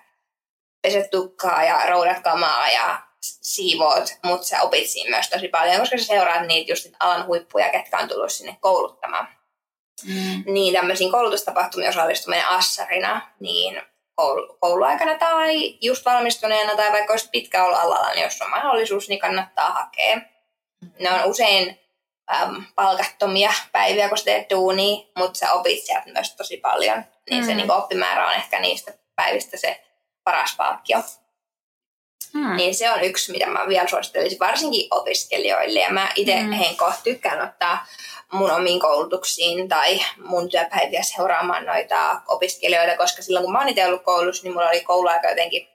peset 0.82 1.10
tukkaa 1.10 1.64
ja 1.64 1.82
roudat 1.86 2.20
kamaa 2.20 2.70
ja 2.70 3.00
siivoot, 3.22 4.18
mutta 4.24 4.48
sä 4.48 4.62
opit 4.62 4.90
siinä 4.90 5.10
myös 5.10 5.30
tosi 5.30 5.48
paljon, 5.48 5.80
koska 5.80 5.98
sä 5.98 6.06
seuraat 6.06 6.48
niitä 6.48 6.72
just 6.72 6.84
niitä 6.84 6.98
alan 7.00 7.26
huippuja, 7.26 7.70
ketkä 7.70 7.98
on 7.98 8.08
tullut 8.08 8.32
sinne 8.32 8.58
kouluttamaan. 8.62 9.28
Mm. 10.06 10.54
Niin 10.54 10.74
tämmöisiin 10.74 11.12
koulutustapahtumiin 11.12 11.90
osallistuminen 11.90 12.48
assarina, 12.48 13.22
niin 13.40 13.82
koulu, 14.16 14.58
kouluaikana 14.60 15.18
tai 15.18 15.78
just 15.82 16.06
valmistuneena 16.06 16.76
tai 16.76 16.92
vaikka 16.92 17.14
olisi 17.14 17.30
pitkä 17.32 17.64
ollut 17.64 17.80
alalla, 17.80 18.10
niin 18.12 18.24
jos 18.24 18.42
on 18.42 18.50
mahdollisuus, 18.50 19.10
niin 19.10 19.20
kannattaa 19.20 19.72
hakea. 19.72 20.22
Ne 21.00 21.12
on 21.12 21.26
usein 21.26 21.80
äm, 22.36 22.66
palkattomia 22.76 23.54
päiviä, 23.72 24.10
kun 24.10 24.18
sä 24.18 24.24
teet 24.24 24.50
duunia, 24.50 25.06
mutta 25.18 25.40
sä 25.40 25.54
opit 25.54 25.86
sieltä 25.86 26.12
myös 26.14 26.36
tosi 26.36 26.58
paljon. 26.58 27.04
Niin 27.30 27.46
se 27.46 27.52
Mm. 27.52 27.58
niin 27.58 27.72
oppimäärä 27.72 28.28
on 28.28 28.34
ehkä 28.34 28.60
niistä 28.60 28.94
päivistä 29.16 29.58
se 29.58 29.84
paras 30.24 30.56
palkkio. 30.58 30.98
Hmm. 32.34 32.56
Niin 32.56 32.76
se 32.76 32.92
on 32.92 33.04
yksi, 33.04 33.32
mitä 33.32 33.46
mä 33.46 33.68
vielä 33.68 33.88
suosittelisin 33.88 34.40
varsinkin 34.40 34.88
opiskelijoille. 34.92 35.80
Ja 35.80 35.90
mä 35.90 36.10
itse 36.16 36.36
Mm. 36.36 36.46
mm. 36.46 36.52
henkko 36.52 36.94
tykkään 37.04 37.42
ottaa 37.42 37.86
mun 38.32 38.52
omiin 38.52 38.80
koulutuksiin 38.80 39.70
tai 39.70 40.00
mun 40.18 40.50
työpäiviä 40.50 41.04
seuraamaan 41.04 41.66
noita 41.66 42.22
opiskelijoita, 42.28 42.98
koska 42.98 43.22
silloin 43.22 43.44
kun 43.46 43.54
mä 43.54 43.60
oon 43.60 43.70
itse 43.70 43.86
ollut 43.86 44.04
koulussa, 44.04 44.44
niin 44.44 44.54
mulla 44.54 44.70
oli 44.70 44.82
kouluaika 44.82 45.30
jotenkin 45.30 45.68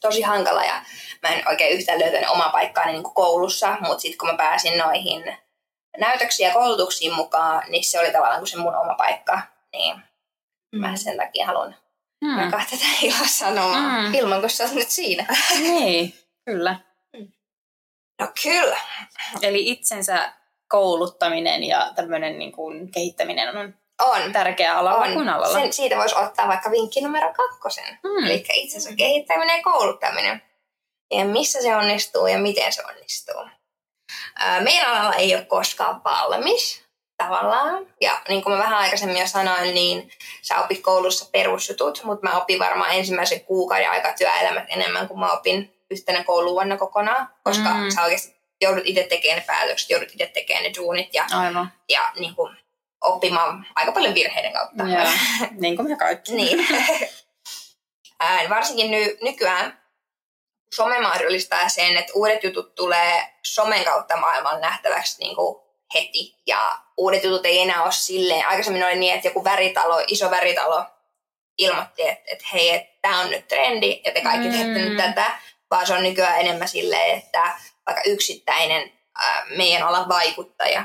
tosi 0.00 0.22
hankala 0.22 0.64
ja 0.64 0.82
mä 1.22 1.28
en 1.28 1.48
oikein 1.48 1.78
yhtään 1.78 1.98
löytänyt 2.00 2.30
omaa 2.30 2.48
paikkaani 2.48 2.92
niin 2.92 3.02
kuin 3.02 3.14
koulussa, 3.14 3.76
mutta 3.80 3.98
sitten 4.00 4.18
kun 4.18 4.28
mä 4.28 4.36
pääsin 4.36 4.78
noihin 4.78 5.36
näytöksiin 5.98 6.46
ja 6.46 6.52
koulutuksiin 6.54 7.14
mukaan, 7.14 7.62
niin 7.68 7.84
se 7.84 8.00
oli 8.00 8.10
tavallaan 8.12 8.40
kuin 8.40 8.48
se 8.48 8.56
mun 8.56 8.76
oma 8.76 8.94
paikka. 8.94 9.40
Niin 9.72 9.96
mä 10.72 10.96
sen 10.96 11.16
takia 11.16 11.46
haluan 11.46 11.76
Hmm. 12.24 12.38
jakaa 12.44 12.64
tätä 12.70 12.84
ilossanomaa. 13.02 13.80
Mm. 13.98 14.04
Hmm. 14.04 14.14
Ilman, 14.14 14.40
kun 14.40 14.50
sä 14.50 14.64
oot 14.64 14.72
nyt 14.72 14.90
siinä. 14.90 15.26
Niin, 15.58 16.14
kyllä. 16.44 16.80
No 18.20 18.28
kyllä. 18.42 18.78
Eli 19.42 19.70
itsensä 19.70 20.32
kouluttaminen 20.68 21.64
ja 21.64 21.92
tämmöinen 21.96 22.38
niin 22.38 22.52
kuin 22.52 22.90
kehittäminen 22.92 23.56
on 23.56 23.74
On. 24.02 24.32
tärkeä 24.32 24.78
alalla 24.78 25.04
on. 25.04 25.12
kuin 25.14 25.28
alalla. 25.28 25.60
Sen, 25.60 25.72
siitä 25.72 25.96
voisi 25.96 26.14
ottaa 26.18 26.48
vaikka 26.48 26.70
vinkki 26.70 27.00
numero 27.00 27.32
kakkosen. 27.34 27.84
Hmm. 28.08 28.26
Eli 28.26 28.44
itsensä 28.54 28.96
kehittäminen 28.96 29.56
ja 29.56 29.62
kouluttaminen. 29.62 30.42
Ja 31.14 31.24
missä 31.24 31.62
se 31.62 31.76
onnistuu 31.76 32.26
ja 32.26 32.38
miten 32.38 32.72
se 32.72 32.82
onnistuu. 32.84 33.48
Ää, 34.38 34.60
Meidän 34.60 34.86
alalla 34.90 35.14
ei 35.14 35.34
ole 35.34 35.44
koskaan 35.44 36.04
valmis 36.04 36.81
tavallaan. 37.22 37.86
Ja 38.00 38.20
niin 38.28 38.42
kuin 38.42 38.52
mä 38.52 38.58
vähän 38.62 38.78
aikaisemmin 38.78 39.20
jo 39.20 39.26
sanoin, 39.26 39.74
niin 39.74 40.10
sä 40.42 40.58
opit 40.64 40.80
koulussa 40.82 41.28
perusjutut, 41.32 42.00
mutta 42.04 42.28
mä 42.28 42.36
opin 42.38 42.58
varmaan 42.58 42.90
ensimmäisen 42.94 43.40
kuukauden 43.40 43.90
aika 43.90 44.12
työelämät 44.18 44.64
enemmän 44.68 45.08
kuin 45.08 45.20
mä 45.20 45.30
opin 45.30 45.76
yhtenä 45.90 46.24
kouluvuonna 46.24 46.76
kokonaan, 46.76 47.28
koska 47.44 47.68
Mm. 47.68 47.90
sä 47.90 48.02
oikeasti 48.02 48.36
joudut 48.60 48.82
itse 48.86 49.02
tekemään 49.02 49.38
ne 49.38 49.44
päätökset, 49.46 49.90
joudut 49.90 50.08
itse 50.12 50.26
tekemään 50.26 50.64
ne 50.64 50.70
duunit 50.78 51.14
ja, 51.14 51.24
Aivan. 51.32 51.72
ja 51.88 52.12
niin 52.16 52.34
kuin, 52.34 52.56
oppimaan 53.00 53.66
aika 53.74 53.92
paljon 53.92 54.14
virheiden 54.14 54.52
kautta. 54.52 54.84
Joo. 54.84 55.08
niin 55.60 55.76
kuin 55.76 55.88
me 55.88 55.96
kaikki. 55.96 56.32
Niin. 56.32 56.66
Ää, 58.20 58.48
varsinkin 58.48 58.90
ny, 58.90 59.18
nykyään 59.22 59.82
some 60.74 61.00
mahdollistaa 61.00 61.68
sen, 61.68 61.96
että 61.96 62.12
uudet 62.14 62.44
jutut 62.44 62.74
tulee 62.74 63.34
somen 63.42 63.84
kautta 63.84 64.16
maailman 64.16 64.60
nähtäväksi 64.60 65.18
niin 65.18 65.36
kuin 65.36 65.62
heti. 65.94 66.36
Ja 66.46 66.78
uudet 66.96 67.24
jutut 67.24 67.46
ei 67.46 67.58
enää 67.58 67.82
ole 67.82 67.92
silleen. 67.92 68.46
Aikaisemmin 68.46 68.84
oli 68.84 68.96
niin, 68.96 69.14
että 69.14 69.28
joku 69.28 69.44
väritalo, 69.44 70.00
iso 70.06 70.30
väritalo 70.30 70.84
ilmoitti, 71.58 72.08
että, 72.08 72.24
että 72.26 72.44
hei, 72.52 72.70
että 72.70 72.98
tämä 73.02 73.20
on 73.20 73.30
nyt 73.30 73.48
trendi 73.48 74.00
ja 74.04 74.12
te 74.12 74.20
kaikki 74.20 74.48
Mm. 74.48 74.52
teette 74.52 74.78
nyt 74.78 74.96
tätä. 74.96 75.38
Vaan 75.70 75.86
se 75.86 75.94
on 75.94 76.02
nykyään 76.02 76.40
enemmän 76.40 76.68
silleen, 76.68 77.18
että 77.18 77.54
vaikka 77.86 78.02
yksittäinen 78.06 78.92
ää, 79.18 79.46
meidän 79.56 79.82
alan 79.82 80.08
vaikuttaja 80.08 80.84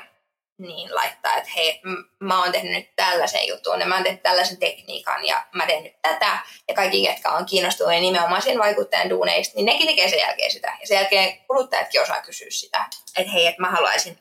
niin 0.59 0.95
laittaa, 0.95 1.33
että 1.35 1.49
hei, 1.55 1.81
mä 2.19 2.43
oon 2.43 2.51
tehnyt 2.51 2.71
nyt 2.71 2.89
tällaisen 2.95 3.47
jutun 3.47 3.79
ja 3.79 3.85
mä 3.85 3.95
oon 3.95 4.03
tehnyt 4.03 4.23
tällaisen 4.23 4.57
tekniikan 4.57 5.25
ja 5.25 5.45
mä 5.53 5.65
teen 5.65 5.83
nyt 5.83 6.01
tätä. 6.01 6.39
Ja 6.67 6.73
kaikki, 6.73 7.07
ketkä 7.07 7.29
on 7.31 7.45
kiinnostuneet 7.45 8.01
nimenomaan 8.01 8.41
sen 8.41 8.59
vaikuttajan 8.59 9.09
duuneista, 9.09 9.55
niin 9.55 9.65
nekin 9.65 9.87
tekee 9.87 10.09
sen 10.09 10.19
jälkeen 10.19 10.51
sitä. 10.51 10.77
Ja 10.81 10.87
sen 10.87 10.95
jälkeen 10.95 11.37
kuluttajatkin 11.47 12.01
osaa 12.01 12.21
kysyä 12.21 12.47
sitä, 12.49 12.85
että 13.17 13.31
hei, 13.31 13.47
että 13.47 13.61
mä 13.61 13.69
haluaisin 13.71 14.19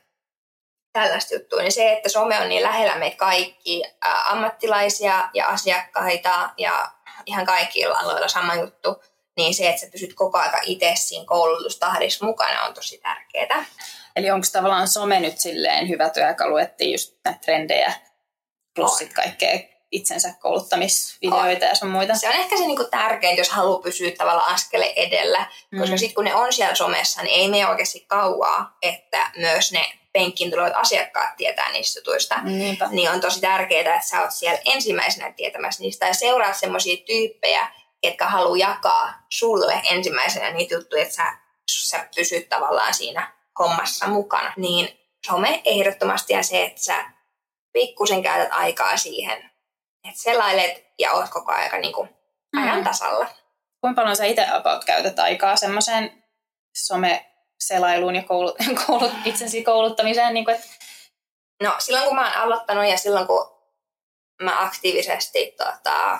tällaista 1.01 1.33
juttua. 1.35 1.61
Niin 1.61 1.71
se, 1.71 1.93
että 1.93 2.09
some 2.09 2.39
on 2.39 2.49
niin 2.49 2.63
lähellä 2.63 2.95
meitä 2.95 3.17
kaikki 3.17 3.83
ää, 4.01 4.23
ammattilaisia 4.29 5.29
ja 5.33 5.47
asiakkaita 5.47 6.49
ja 6.57 6.91
ihan 7.25 7.45
kaikilla 7.45 7.97
aloilla 7.99 8.27
sama 8.27 8.55
juttu, 8.55 9.03
niin 9.37 9.53
se, 9.53 9.69
että 9.69 9.81
sä 9.81 9.87
pysyt 9.91 10.13
koko 10.13 10.37
aika 10.37 10.59
itse 10.63 10.91
siinä 10.95 11.25
koulutustahdissa 11.25 12.25
mukana 12.25 12.63
on 12.63 12.73
tosi 12.73 12.97
tärkeää. 12.97 13.65
Eli 14.15 14.31
onko 14.31 14.47
tavallaan 14.51 14.87
some 14.87 15.19
nyt 15.19 15.39
silleen 15.39 15.89
hyvä 15.89 16.09
työkalu, 16.09 16.57
että 16.57 16.83
just 16.83 17.15
näitä 17.25 17.39
trendejä 17.39 17.93
plus 18.75 18.91
On. 18.91 18.97
sit 18.97 19.13
kaikkea 19.13 19.59
itsensä 19.91 20.33
kouluttamisvideoita 20.39 21.65
ja 21.65 21.75
sun 21.75 21.89
muita? 21.89 22.15
Se 22.15 22.27
on 22.29 22.35
ehkä 22.35 22.57
se 22.57 22.63
niinku 22.67 22.83
tärkein, 22.83 23.37
jos 23.37 23.49
haluaa 23.49 23.79
pysyä 23.81 24.11
tavallaan 24.17 24.53
askele 24.53 24.93
edellä, 24.95 25.45
Mm. 25.71 25.79
koska 25.79 25.97
sitten 25.97 26.15
kun 26.15 26.23
ne 26.25 26.35
on 26.35 26.53
siellä 26.53 26.75
somessa, 26.75 27.23
niin 27.23 27.39
ei 27.41 27.47
mene 27.49 27.67
oikeasti 27.69 28.05
kauaa, 28.07 28.77
että 28.81 29.31
myös 29.37 29.71
ne 29.71 29.85
penkkiin 30.17 30.51
tulevat 30.51 30.75
asiakkaat 30.75 31.35
tietää 31.37 31.71
niistä 31.71 31.99
jutuista. 31.99 32.35
Niinpä. 32.41 32.87
Niin 32.91 33.11
on 33.11 33.21
tosi 33.21 33.41
tärkeää, 33.41 33.95
että 33.95 34.07
sä 34.07 34.21
oot 34.21 34.31
siellä 34.31 34.59
ensimmäisenä 34.65 35.31
tietämässä 35.31 35.83
niistä 35.83 36.07
ja 36.07 36.13
seuraat 36.13 36.55
semmoisia 36.55 36.97
tyyppejä, 37.05 37.67
jotka 38.03 38.25
haluaa 38.25 38.57
jakaa 38.57 39.13
sulle 39.29 39.81
ensimmäisenä 39.91 40.51
niitä 40.51 40.73
juttuja, 40.75 41.01
että 41.01 41.15
sä, 41.15 41.37
sä 41.71 42.07
pysyt 42.15 42.49
tavallaan 42.49 42.93
siinä 42.93 43.33
hommassa 43.59 44.07
mukana. 44.07 44.53
Niin 44.57 44.99
some 45.27 45.61
ehdottomasti 45.65 46.33
ja 46.33 46.43
se, 46.43 46.63
että 46.63 46.81
sä 46.81 47.05
pikkusen 47.73 48.23
käytät 48.23 48.49
aikaa 48.51 48.97
siihen, 48.97 49.37
että 50.03 50.21
selailet 50.21 50.85
ja 50.99 51.11
oot 51.11 51.29
koko 51.29 51.51
ajan 51.51 51.81
niin 51.81 51.93
kuin 51.93 52.09
ajan 52.57 52.77
Mm. 52.77 52.83
tasalla. 52.83 53.27
Kuinka 53.81 54.01
paljon 54.01 54.15
sä 54.15 54.25
itse 54.25 54.45
about 54.51 54.85
käytät 54.85 55.19
aikaa 55.19 55.55
semmoiseen 55.55 56.23
some-selailuun 57.63 58.15
ja 58.15 58.23
koulut, 58.23 58.55
koulut, 58.87 59.11
itsensä 59.25 59.57
kouluttamiseen? 59.65 60.33
Niin 60.33 60.45
kuin, 60.45 60.55
että, 60.55 60.67
No 61.63 61.75
silloin 61.79 62.05
kun 62.05 62.15
mä 62.15 62.27
oon 62.27 62.43
aloittanut 62.43 62.85
ja 62.85 62.97
silloin 62.97 63.27
kun 63.27 63.51
mä 64.41 64.63
aktiivisesti, 64.63 65.55
tota, 65.57 66.19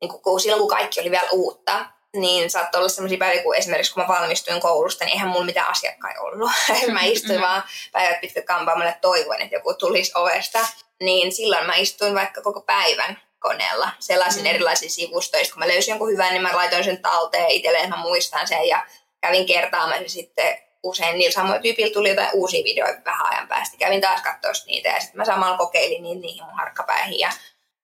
niin 0.00 0.08
kun, 0.08 0.22
kun, 0.22 0.40
silloin 0.40 0.60
kun 0.60 0.70
kaikki 0.70 1.00
oli 1.00 1.10
vielä 1.10 1.28
uutta, 1.32 1.86
niin 2.16 2.50
saattoi 2.50 2.78
olla 2.78 2.88
sellaisia 2.88 3.18
päiviä, 3.18 3.42
kun 3.42 3.56
esimerkiksi 3.56 3.94
kun 3.94 4.02
mä 4.02 4.08
valmistuin 4.08 4.60
koulusta, 4.60 5.04
niin 5.04 5.12
eihän 5.12 5.28
mulla 5.28 5.44
mitään 5.44 5.68
asiakkaita 5.68 6.20
ollut. 6.20 6.50
mä 6.92 7.02
istuin 7.02 7.40
vaan 7.40 7.62
päivät 7.92 8.20
pitkät 8.20 8.44
kampaamolle 8.44 8.98
toivoin, 9.00 9.42
että 9.42 9.56
joku 9.56 9.74
tulisi 9.74 10.12
ovesta. 10.14 10.58
Niin 11.00 11.32
silloin 11.32 11.66
mä 11.66 11.74
istuin 11.74 12.14
vaikka 12.14 12.42
koko 12.42 12.60
päivän 12.60 13.20
koneella. 13.38 13.90
Sellaisin 13.98 14.42
Mm. 14.42 14.48
mm. 14.48 14.54
erilaisia 14.54 14.90
sivustoja. 14.90 15.44
Sitten 15.44 15.60
kun 15.60 15.68
mä 15.68 15.72
löysin 15.72 15.92
jonkun 15.92 16.10
hyvän, 16.10 16.30
niin 16.30 16.42
mä 16.42 16.56
laitoin 16.56 16.84
sen 16.84 17.02
talteen 17.02 17.50
itselleen, 17.50 17.84
että 17.84 17.96
mä 17.96 18.02
muistan 18.02 18.48
sen. 18.48 18.68
Ja 18.68 18.86
kävin 19.26 19.46
kertaamassa 19.46 20.08
sitten 20.08 20.58
usein 20.82 21.18
niillä 21.18 21.34
samoilla 21.34 21.62
tyypillä 21.62 21.92
tuli 21.92 22.08
jotain 22.08 22.30
uusia 22.32 22.64
videoita 22.64 23.04
vähän 23.04 23.26
ajan 23.32 23.48
päästä. 23.48 23.76
Kävin 23.76 24.00
taas 24.00 24.22
katsoa 24.22 24.52
niitä 24.66 24.88
ja 24.88 25.00
sitten 25.00 25.16
mä 25.16 25.24
samalla 25.24 25.56
kokeilin 25.56 26.02
niitä 26.02 26.20
niihin 26.20 26.44
mun 26.44 26.54
harkkapäihin. 26.54 27.18
Ja 27.18 27.30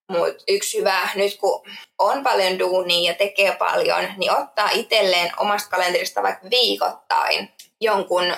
Mut 0.09 0.43
yksi 0.49 0.79
hyvä, 0.79 1.09
nyt 1.15 1.37
kun 1.37 1.67
on 1.99 2.23
paljon 2.23 2.59
duunia 2.59 3.11
ja 3.11 3.19
tekee 3.19 3.57
paljon, 3.57 4.09
niin 4.17 4.33
ottaa 4.33 4.71
itselleen 4.73 5.33
omasta 5.37 5.71
kalenterista 5.71 6.23
vaikka 6.23 6.51
viikoittain 6.51 7.53
jonkun, 7.81 8.35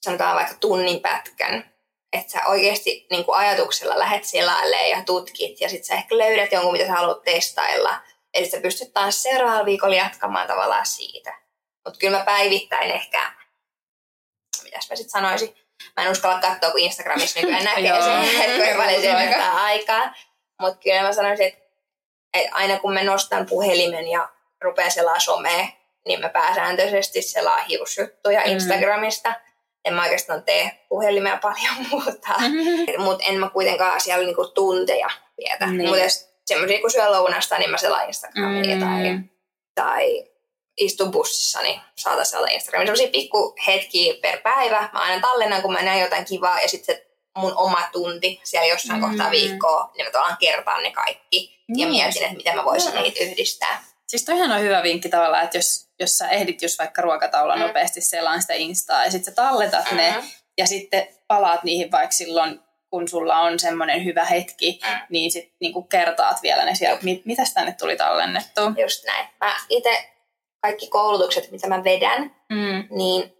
sanotaan 0.00 0.36
vaikka 0.36 0.54
tunnin 0.60 1.00
pätkän. 1.00 1.74
Että 2.12 2.32
sä 2.32 2.40
oikeasti 2.46 3.06
niin 3.10 3.24
ajatuksella 3.28 3.98
lähet 3.98 4.24
selailemaan 4.24 4.90
ja 4.90 5.02
tutkit 5.06 5.60
ja 5.60 5.68
sitten 5.68 5.84
sä 5.84 5.94
ehkä 5.94 6.18
löydät 6.18 6.52
jonkun, 6.52 6.72
mitä 6.72 6.86
sä 6.86 6.92
haluat 6.92 7.22
testailla. 7.22 7.96
Eli 8.34 8.46
sä 8.46 8.60
pystyt 8.60 8.92
taas 8.92 9.22
seuraavalla 9.22 9.64
viikolla 9.64 9.96
jatkamaan 9.96 10.46
tavallaan 10.46 10.86
siitä. 10.86 11.43
Mutta 11.84 11.98
kyllä 11.98 12.18
mä 12.18 12.24
päivittäin 12.24 12.90
ehkä, 12.90 13.32
mitäs 14.62 14.90
mä 14.90 14.96
sitten 14.96 15.10
sanoisin, 15.10 15.56
mä 15.96 16.04
en 16.04 16.10
uskalla 16.10 16.40
katsoa, 16.40 16.70
kun 16.70 16.80
Instagramissa 16.80 17.40
nykyään 17.40 17.64
näkee 17.74 18.02
sen, 18.02 18.40
että 18.42 18.56
kuinka 18.56 18.82
paljon 18.82 19.02
se 19.02 19.12
Aika. 19.12 19.18
viettää 19.28 19.54
aikaa. 19.64 20.14
Mutta 20.60 20.78
kyllä 20.82 21.02
mä 21.02 21.12
sanoisin, 21.12 21.46
että, 21.46 21.60
että 22.34 22.54
aina 22.54 22.78
kun 22.78 22.94
mä 22.94 23.02
nostan 23.04 23.46
puhelimen 23.46 24.08
ja 24.08 24.28
rupean 24.60 24.90
selaa 24.90 25.20
somea, 25.20 25.66
niin 26.06 26.20
mä 26.20 26.28
pääsääntöisesti 26.28 27.22
selaa 27.22 27.56
hiusjuttuja 27.62 28.40
Mm. 28.40 28.50
Instagramista. 28.52 29.34
En 29.84 29.94
mä 29.94 30.02
oikeastaan 30.02 30.42
tee 30.42 30.84
puhelimella 30.88 31.38
paljon 31.38 31.74
muuta. 31.90 32.28
Mutta 33.04 33.24
en 33.24 33.34
mä 33.40 33.50
kuitenkaan 33.50 34.00
siellä 34.00 34.24
niinku 34.24 34.46
tunteja 34.48 35.08
vietä. 35.38 35.66
Niin. 35.66 35.88
Mutta 35.88 36.02
jos 36.04 36.28
semmoisia 36.46 36.80
kun 36.80 36.90
syö 36.90 37.10
lounasta, 37.10 37.58
niin 37.58 37.70
mä 37.70 37.76
selaan 37.78 38.06
Instagramia 38.06 38.74
Mm. 38.76 38.80
tai, 38.80 39.18
tai 39.74 40.24
istun 40.76 41.10
bussissa, 41.10 41.62
niin 41.62 41.80
saatan 41.96 42.26
selata 42.26 42.50
Instagramia. 42.50 42.86
Semmoisia 42.86 43.08
pikku 43.08 43.54
hetkiä 43.66 44.14
per 44.22 44.40
päivä. 44.42 44.88
Mä 44.92 45.00
aina 45.00 45.20
tallennan, 45.20 45.62
kun 45.62 45.72
mä 45.72 45.82
näen 45.82 46.00
jotain 46.00 46.24
kivaa 46.24 46.60
ja 46.60 46.68
sitten 46.68 46.94
se 46.96 47.06
mun 47.38 47.52
oma 47.56 47.88
tunti 47.92 48.40
siellä 48.44 48.66
jossain 48.68 48.98
Mm. 49.00 49.04
mm. 49.04 49.10
kohtaa 49.10 49.30
viikkoa, 49.30 49.90
niin 49.96 50.06
mä 50.06 50.10
tavallaan 50.10 50.36
kertaan 50.40 50.82
ne 50.82 50.90
kaikki 50.90 51.54
ja 51.68 51.74
Niin. 51.76 51.88
mietin, 51.88 52.22
että 52.22 52.36
miten 52.36 52.56
mä 52.56 52.64
voisin 52.64 52.92
Joo. 52.94 53.02
niitä 53.02 53.24
yhdistää. 53.24 53.84
Siis 54.08 54.24
toihan 54.24 54.50
on 54.52 54.60
hyvä 54.60 54.82
vinkki 54.82 55.08
tavallaan, 55.08 55.44
että 55.44 55.58
jos, 55.58 55.88
jos 56.00 56.18
sä 56.18 56.28
ehdit 56.28 56.62
just 56.62 56.78
vaikka 56.78 57.02
ruokataulua 57.02 57.56
Mm. 57.56 57.62
nopeasti 57.62 58.00
selaan 58.00 58.40
sitä 58.42 58.54
Instaa 58.54 59.04
ja 59.04 59.10
sitten 59.10 59.24
sä 59.32 59.42
talletat 59.42 59.92
ne 59.92 60.10
Mhm. 60.10 60.26
ja 60.58 60.66
sitten 60.66 61.08
palaat 61.28 61.64
niihin 61.64 61.90
vaikka 61.92 62.12
silloin, 62.12 62.60
kun 62.90 63.08
sulla 63.08 63.36
on 63.40 63.58
semmoinen 63.58 64.04
hyvä 64.04 64.24
hetki, 64.24 64.80
Mm. 64.84 64.98
niin 65.08 65.30
sitten 65.30 65.56
niinku 65.60 65.82
kertaat 65.82 66.42
vielä 66.42 66.64
ne 66.64 66.74
sieltä, 66.74 67.04
mit, 67.04 67.24
mitäs 67.26 67.54
tänne 67.54 67.72
tuli 67.78 67.96
tallennettua. 67.96 68.72
Just 68.82 69.04
näin. 69.04 69.28
Mä 69.40 69.56
itse 69.68 70.10
kaikki 70.64 70.88
koulutukset, 70.88 71.50
mitä 71.50 71.68
mä 71.68 71.84
vedän, 71.84 72.36
Mm. 72.50 72.84
niin 72.90 73.32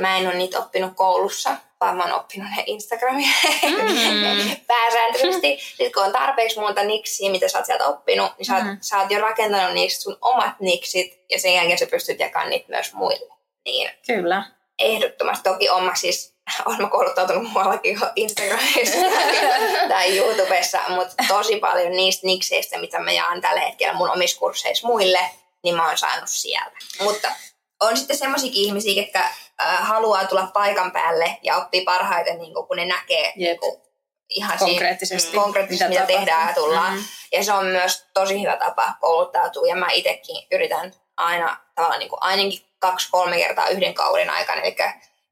mä 0.00 0.16
en 0.16 0.26
ole 0.26 0.34
niitä 0.34 0.58
oppinut 0.58 0.92
koulussa, 0.96 1.50
tappaa. 1.50 1.94
Mä 1.94 2.02
oon 2.04 2.12
oppinut 2.20 2.48
ne 2.56 2.62
Instagramia 2.66 3.28
Mm. 3.62 4.56
pääsääntöisesti. 4.66 5.58
Sitten 5.68 5.92
kun 5.92 6.02
on 6.04 6.12
tarpeeksi 6.12 6.60
monta 6.60 6.82
niksiä, 6.82 7.30
mitä 7.30 7.48
sä 7.48 7.58
oot 7.58 7.66
sieltä 7.66 7.86
oppinut, 7.86 8.32
niin 8.38 8.46
sä 8.46 8.54
oot, 8.54 8.64
Mm. 8.64 8.76
sä 8.80 8.98
oot 8.98 9.10
jo 9.10 9.20
rakentanut 9.20 9.74
niistä 9.74 10.02
sun 10.02 10.16
omat 10.20 10.60
niksit 10.60 11.24
ja 11.30 11.38
sen 11.40 11.54
jälkeen 11.54 11.78
sä 11.78 11.86
pystyt 11.86 12.20
jakamaan 12.20 12.50
niitä 12.50 12.66
myös 12.68 12.92
muille. 12.94 13.34
Niin 13.64 13.90
Kyllä. 14.06 14.42
ehdottomasti 14.78 15.42
toki 15.50 15.68
on 15.70 15.84
mä 15.84 15.94
siis 15.94 16.34
olen 16.66 16.82
mä 16.82 16.88
kouluttautunut 16.88 17.52
muuallakin 17.52 18.00
Instagramissa 18.16 18.98
tai, 18.98 19.88
tai 19.88 20.16
YouTubessa, 20.18 20.78
mutta 20.88 21.14
tosi 21.28 21.56
paljon 21.56 21.92
niistä 21.92 22.26
nikseistä, 22.26 22.78
mitä 22.78 22.98
mä 22.98 23.12
jaan 23.12 23.40
tällä 23.40 23.60
hetkellä 23.60 23.92
mun 23.94 24.10
omissa 24.10 24.38
kursseissa 24.38 24.86
muille, 24.86 25.20
niin 25.62 25.76
mä 25.76 25.88
oon 25.88 25.98
saanut 25.98 26.28
sieltä. 26.28 26.76
Mutta 27.00 27.32
on 27.80 27.96
sitten 27.96 28.16
semmoisiakin 28.16 28.62
ihmisiä, 28.62 29.02
jotka 29.02 29.18
äh, 29.18 29.88
haluaa 29.88 30.24
tulla 30.24 30.46
paikan 30.46 30.92
päälle 30.92 31.38
ja 31.42 31.56
oppii 31.56 31.84
parhaiten, 31.84 32.38
niin 32.38 32.54
kun 32.54 32.76
ne 32.76 32.84
näkee 32.84 33.24
Jep. 33.24 33.36
niin 33.36 33.58
kun, 33.58 33.82
ihan 34.28 34.58
Konkreettisesti, 34.58 35.28
Siinä, 35.28 35.42
konkreettisesti, 35.42 35.88
mitä, 35.88 36.00
mitä 36.00 36.18
tehdään 36.18 36.48
ja 36.48 36.54
tullaan. 36.54 36.94
Mm. 36.94 37.04
Ja 37.32 37.44
se 37.44 37.52
on 37.52 37.66
myös 37.66 38.04
tosi 38.14 38.42
hyvä 38.42 38.56
tapa 38.56 38.94
kouluttautua. 39.00 39.66
Ja 39.66 39.76
mä 39.76 39.90
itsekin 39.90 40.46
yritän 40.52 40.94
aina 41.16 41.56
tavallaan 41.74 41.98
niin 41.98 42.08
kuin 42.08 42.22
ainakin 42.22 42.60
kaksi-kolme 42.78 43.36
kertaa 43.36 43.68
yhden 43.68 43.94
kauden 43.94 44.30
aikana, 44.30 44.60
eli 44.60 44.76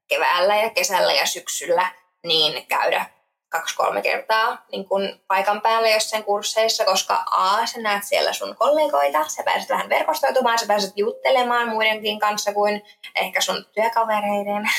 keväällä 0.08 0.56
ja 0.56 0.70
kesällä 0.70 1.12
ja 1.12 1.26
syksyllä, 1.26 1.92
niin 2.26 2.66
käydä 2.66 3.06
kaksi-kolme 3.50 4.02
kertaa 4.02 4.64
niin 4.72 4.88
kuin 4.88 5.20
paikan 5.26 5.60
päällä 5.60 5.88
jossain 5.88 6.24
kursseissa, 6.24 6.84
koska 6.84 7.24
A, 7.30 7.66
sä 7.66 7.80
näet 7.80 8.04
siellä 8.04 8.32
sun 8.32 8.56
kollegoita, 8.56 9.28
sä 9.28 9.42
pääset 9.42 9.68
vähän 9.68 9.88
verkostoitumaan, 9.88 10.58
sä 10.58 10.66
pääset 10.66 10.92
juttelemaan 10.96 11.68
muidenkin 11.68 12.18
kanssa 12.18 12.54
kuin 12.54 12.82
ehkä 13.14 13.40
sun 13.40 13.66
työkavereiden. 13.74 14.70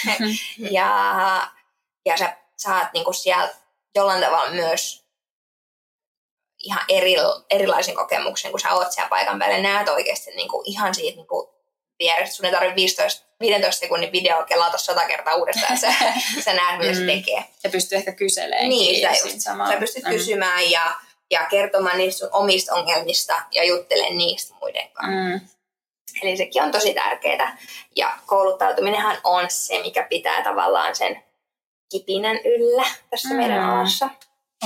ja, 0.72 1.18
ja 2.06 2.18
sä 2.18 2.38
saat 2.58 2.94
niin 2.94 3.14
siellä 3.14 3.50
jollain 3.96 4.24
tavalla 4.24 4.52
myös 4.52 5.06
ihan 6.60 6.84
eri, 6.90 7.16
erilaisen 7.50 7.96
kokemuksen, 7.96 8.52
kun 8.52 8.60
sä 8.60 8.74
oot 8.74 8.92
siellä 8.92 9.10
paikan 9.10 9.40
päällä 9.40 9.58
ja 9.58 9.64
näet 9.64 9.90
oikeasti 9.90 10.32
niin 10.32 10.50
kuin 10.50 10.70
ihan 10.70 10.96
siitä 10.96 11.16
niin 11.16 11.28
kuin 11.28 11.50
vierestä. 12.02 12.36
Sun 12.36 12.46
ei 12.46 12.52
tarvitse 12.52 12.76
15, 12.76 13.26
15 13.40 13.80
sekunnin 13.80 14.12
video 14.12 14.44
kelata 14.44 14.78
sata 14.78 15.06
kertaa 15.06 15.36
uudestaan. 15.36 15.78
Sä, 15.78 15.94
sä 16.46 16.54
näet, 16.54 16.80
mitä 16.80 16.94
se 16.94 17.00
Mm. 17.00 17.06
tekee. 17.08 17.46
Ja 17.64 17.70
pystyy 17.70 17.98
ehkä 17.98 18.12
kyselemään. 18.12 18.70
Niin, 18.70 18.96
sitä 18.96 19.10
just. 19.28 19.40
Sä 19.42 19.56
pystyt 19.80 20.04
kysymään 20.10 20.72
ja, 20.72 20.96
ja 21.32 21.46
kertomaan 21.46 21.98
niistä 21.98 22.20
sun 22.20 22.30
omista 22.32 22.76
ongelmista 22.76 23.42
ja 23.52 23.64
juttelemaan 23.64 24.18
niistä 24.18 24.54
muiden 24.62 24.90
kanssa. 24.94 25.12
Mm. 25.38 25.40
Eli 26.22 26.38
sekin 26.38 26.64
on 26.64 26.72
tosi 26.72 26.94
tärkeää. 26.94 27.58
Ja 27.96 28.18
kouluttautuminenhan 28.26 29.18
on 29.24 29.46
se, 29.50 29.82
mikä 29.82 30.04
pitää 30.10 30.44
tavallaan 30.44 30.96
sen 30.96 31.24
kipinän 31.92 32.38
yllä 32.46 32.84
tässä 33.10 33.30
Mm. 33.30 33.36
meidän 33.36 33.64
alassa. 33.70 34.10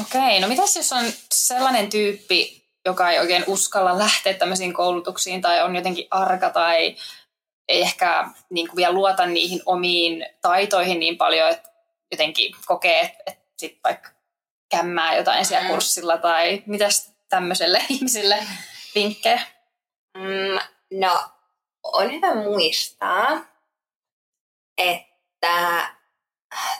Okei, 0.01 0.39
no 0.39 0.47
mitäs 0.47 0.75
jos 0.75 0.93
on 0.93 1.05
sellainen 1.31 1.89
tyyppi, 1.89 2.63
joka 2.85 3.09
ei 3.11 3.19
oikein 3.19 3.43
uskalla 3.47 3.97
lähteä 3.97 4.33
tämmöisiin 4.33 4.73
koulutuksiin 4.73 5.41
tai 5.41 5.61
on 5.63 5.75
jotenkin 5.75 6.07
arka 6.11 6.49
tai 6.49 6.95
ei 7.67 7.81
ehkä 7.81 8.27
niin 8.49 8.67
kuin 8.67 8.75
vielä 8.75 8.93
luota 8.93 9.25
niihin 9.25 9.61
omiin 9.65 10.25
taitoihin 10.41 10.99
niin 10.99 11.17
paljon, 11.17 11.49
että 11.49 11.69
jotenkin 12.11 12.55
kokee, 12.65 12.99
että, 13.01 13.23
että 13.27 13.45
sit 13.57 13.79
vaikka 13.83 14.09
kämmää 14.69 15.15
jotain 15.15 15.45
siellä 15.45 15.63
Mm. 15.63 15.69
kurssilla 15.69 16.17
tai 16.17 16.63
mitäs 16.65 17.11
tämmöiselle 17.29 17.81
ihmiselle 17.89 18.37
vinkkejä? 18.95 19.41
Mm, 20.17 20.59
no, 20.99 21.19
on 21.83 22.11
hyvä 22.11 22.35
muistaa, 22.35 23.41
että 24.77 25.89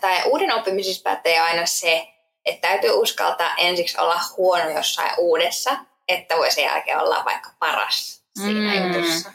tai 0.01 0.21
uuden 0.25 0.53
oppimisessa 0.53 1.03
pätee 1.03 1.39
aina 1.39 1.65
se, 1.65 2.07
että 2.45 2.67
täytyy 2.67 2.91
uskaltaa 2.91 3.55
ensiksi 3.57 3.97
olla 3.97 4.19
huono 4.37 4.69
jossain 4.69 5.11
uudessa, 5.17 5.77
että 6.07 6.35
voi 6.37 6.51
sen 6.51 6.63
jälkeen 6.63 6.99
olla 6.99 7.25
vaikka 7.25 7.49
paras 7.59 8.23
siinä 8.41 8.73
Mm. 8.73 8.93
jutussa. 8.95 9.31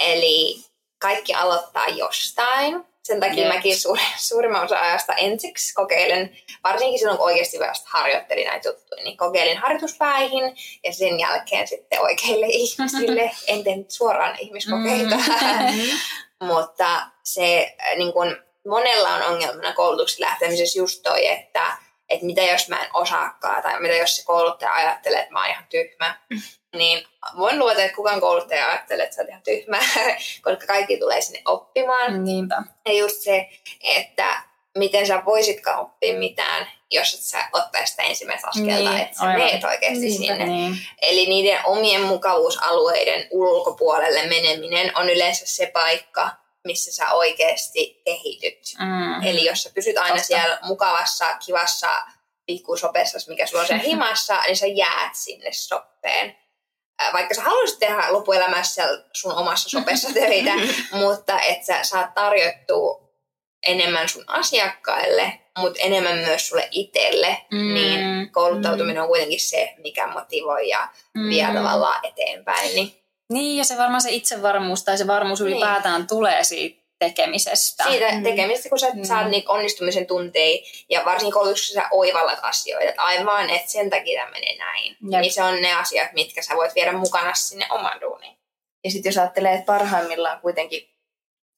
Eli 0.00 0.64
kaikki 0.98 1.34
aloittaa 1.34 1.86
jostain. 1.86 2.84
Sen 3.02 3.20
takia 3.20 3.44
Jep. 3.44 3.54
mäkin 3.54 3.80
suuri, 3.80 4.02
suurimman 4.18 4.64
osa 4.64 4.80
ajasta 4.80 5.14
ensiksi 5.14 5.74
kokeilen, 5.74 6.36
varsinkin 6.64 6.98
silloin 6.98 7.18
kun 7.18 7.26
oikeasti 7.26 7.58
vasta 7.58 7.88
harjoittelin 7.90 8.46
näitä 8.46 8.68
juttuja, 8.68 9.02
niin 9.02 9.16
kokeilin 9.16 9.58
harjoituspäihin 9.58 10.56
ja 10.84 10.92
sen 10.92 11.20
jälkeen 11.20 11.68
sitten 11.68 12.00
oikeille 12.00 12.46
ihmisille. 12.62 13.30
En 13.46 13.64
tehnyt 13.64 13.90
suoraan 13.90 14.36
ihmiskokeita, 14.38 15.16
mutta 16.54 17.06
se 17.22 17.76
niin 17.96 18.12
kun, 18.12 18.36
monella 18.68 19.14
on 19.14 19.22
ongelmana 19.22 19.72
koulutuksen 19.72 20.20
lähtemisessä 20.20 20.78
just 20.78 21.02
toi, 21.02 21.26
että 21.26 21.76
että 22.10 22.26
mitä 22.26 22.42
jos 22.42 22.68
mä 22.68 22.80
en 22.82 22.88
osaakaan, 22.94 23.62
tai 23.62 23.80
mitä 23.80 23.94
jos 23.94 24.16
se 24.16 24.24
kouluttaja 24.24 24.72
ajattelee, 24.74 25.20
että 25.20 25.32
mä 25.32 25.40
oon 25.40 25.50
ihan 25.50 25.64
tyhmä, 25.70 26.14
niin 26.76 27.06
voin 27.38 27.58
luota, 27.58 27.82
että 27.82 27.96
kukaan 27.96 28.20
kouluttaja 28.20 28.66
ajattelee, 28.68 29.04
että 29.04 29.16
sä 29.16 29.22
oot 29.22 29.28
ihan 29.28 29.42
tyhmä, 29.42 29.78
koska 30.44 30.66
kaikki 30.66 30.96
tulee 30.96 31.20
sinne 31.20 31.42
oppimaan. 31.44 32.24
Niinpä. 32.24 32.62
Ja 32.86 32.92
just 32.92 33.16
se, 33.20 33.48
että 33.82 34.42
miten 34.78 35.06
sä 35.06 35.22
voisitkaan 35.24 35.78
oppia 35.80 36.18
mitään, 36.18 36.66
jos 36.90 37.14
et 37.14 37.20
sä 37.20 37.38
ottaisi 37.52 37.90
sitä 37.90 38.02
ensimmäistä 38.02 38.48
askelta, 38.48 38.90
Niin, 38.90 38.96
että 39.00 39.16
sä 39.18 39.24
aivan. 39.24 39.40
meet 39.46 39.64
oikeasti 39.64 40.00
Niinpä. 40.06 40.16
sinne. 40.36 40.46
Niin. 40.46 40.74
Eli 41.02 41.26
niiden 41.26 41.58
omien 41.64 42.00
mukavuusalueiden 42.00 43.26
ulkopuolelle 43.30 44.26
meneminen 44.26 44.96
on 44.96 45.10
yleensä 45.10 45.46
se 45.46 45.66
paikka, 45.66 46.30
missä 46.64 46.92
sä 46.92 47.12
oikeasti 47.12 48.02
kehityt. 48.04 48.60
Mm. 48.78 49.22
Eli 49.26 49.44
jos 49.44 49.62
sä 49.62 49.70
pysyt 49.74 49.98
aina 49.98 50.08
Totta. 50.14 50.26
siellä 50.26 50.58
mukavassa, 50.62 51.36
kivassa 51.46 51.88
pikkusopessa, 52.46 53.18
mikä 53.28 53.46
sulla 53.46 53.60
on 53.60 53.66
siellä 53.66 53.84
himassa, 53.92 54.40
niin 54.46 54.56
sä 54.56 54.66
jäät 54.66 55.14
sinne 55.14 55.52
soppeen. 55.52 56.36
Vaikka 57.12 57.34
sä 57.34 57.42
haluaisit 57.42 57.78
tehdä 57.78 58.12
loppuelämässä 58.12 58.74
siellä 58.74 59.04
sun 59.12 59.32
omassa 59.34 59.68
sopessa 59.68 60.08
töitä, 60.20 60.52
mutta 60.92 61.40
että 61.40 61.66
sä 61.66 61.84
saat 61.84 62.14
tarjottua 62.14 63.10
enemmän 63.66 64.08
sun 64.08 64.24
asiakkaille, 64.26 65.40
mutta 65.58 65.80
enemmän 65.82 66.18
myös 66.18 66.48
sulle 66.48 66.68
itselle, 66.70 67.36
Mm. 67.52 67.74
niin 67.74 68.32
kouluttautuminen 68.32 69.02
on 69.02 69.08
kuitenkin 69.08 69.40
se, 69.40 69.74
mikä 69.78 70.06
motivoi 70.06 70.68
ja 70.68 70.88
vie 71.28 71.46
Mm. 71.46 71.54
tavallaan 71.54 72.06
eteenpäin. 72.06 72.74
Niin 72.74 72.99
Niin, 73.30 73.56
ja 73.58 73.64
se 73.64 73.78
varmaan 73.78 74.00
se 74.02 74.10
itsevarmuus 74.10 74.84
tai 74.84 74.98
se 74.98 75.06
varmuus 75.06 75.40
Niin. 75.40 75.52
ylipäätään 75.52 76.06
tulee 76.06 76.44
siitä 76.44 76.80
tekemisestä. 76.98 77.84
siitä 77.84 78.12
Mm. 78.12 78.22
tekemistä, 78.22 78.68
kun 78.68 78.78
sä 78.78 78.90
Mm. 78.94 79.04
saat 79.04 79.30
niitä 79.30 79.50
onnistumisen 79.50 80.06
tunteja 80.06 80.58
ja 80.90 81.04
varsinkin 81.04 81.32
koulutuksessa 81.32 81.80
sä 81.80 81.88
oivallat 81.90 82.38
asioita, 82.42 82.88
että 82.88 83.02
aivan, 83.02 83.50
että 83.50 83.70
sen 83.72 83.90
takia 83.90 84.20
tämä 84.20 84.30
menee 84.32 84.58
näin. 84.58 84.96
Jep. 85.10 85.20
Niin 85.20 85.32
se 85.32 85.42
on 85.42 85.62
ne 85.62 85.74
asiat, 85.74 86.12
mitkä 86.12 86.42
sä 86.42 86.56
voit 86.56 86.74
viedä 86.74 86.92
mukana 86.92 87.34
sinne 87.34 87.66
oman 87.70 88.00
duuniin. 88.00 88.36
Ja 88.84 88.90
sitten 88.90 89.10
jos 89.10 89.18
ajattelee, 89.18 89.52
että 89.52 89.66
parhaimmillaan 89.66 90.40
kuitenkin 90.40 90.88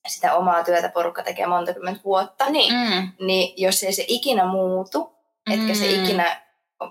sitä 0.09 0.35
omaa 0.35 0.65
työtä 0.65 0.89
porukka 0.89 1.23
tekee 1.23 1.47
monta 1.47 1.75
kymmentä 1.75 2.01
vuotta, 2.05 2.51
Niin. 2.51 2.73
Mm. 2.75 3.13
niin 3.27 3.55
jos 3.57 3.83
ei 3.83 3.93
se 3.93 4.05
ikinä 4.09 4.45
muutu, 4.45 5.13
etkä 5.53 5.75
se 5.75 5.85
Mm. 5.87 6.05
ikinä 6.05 6.43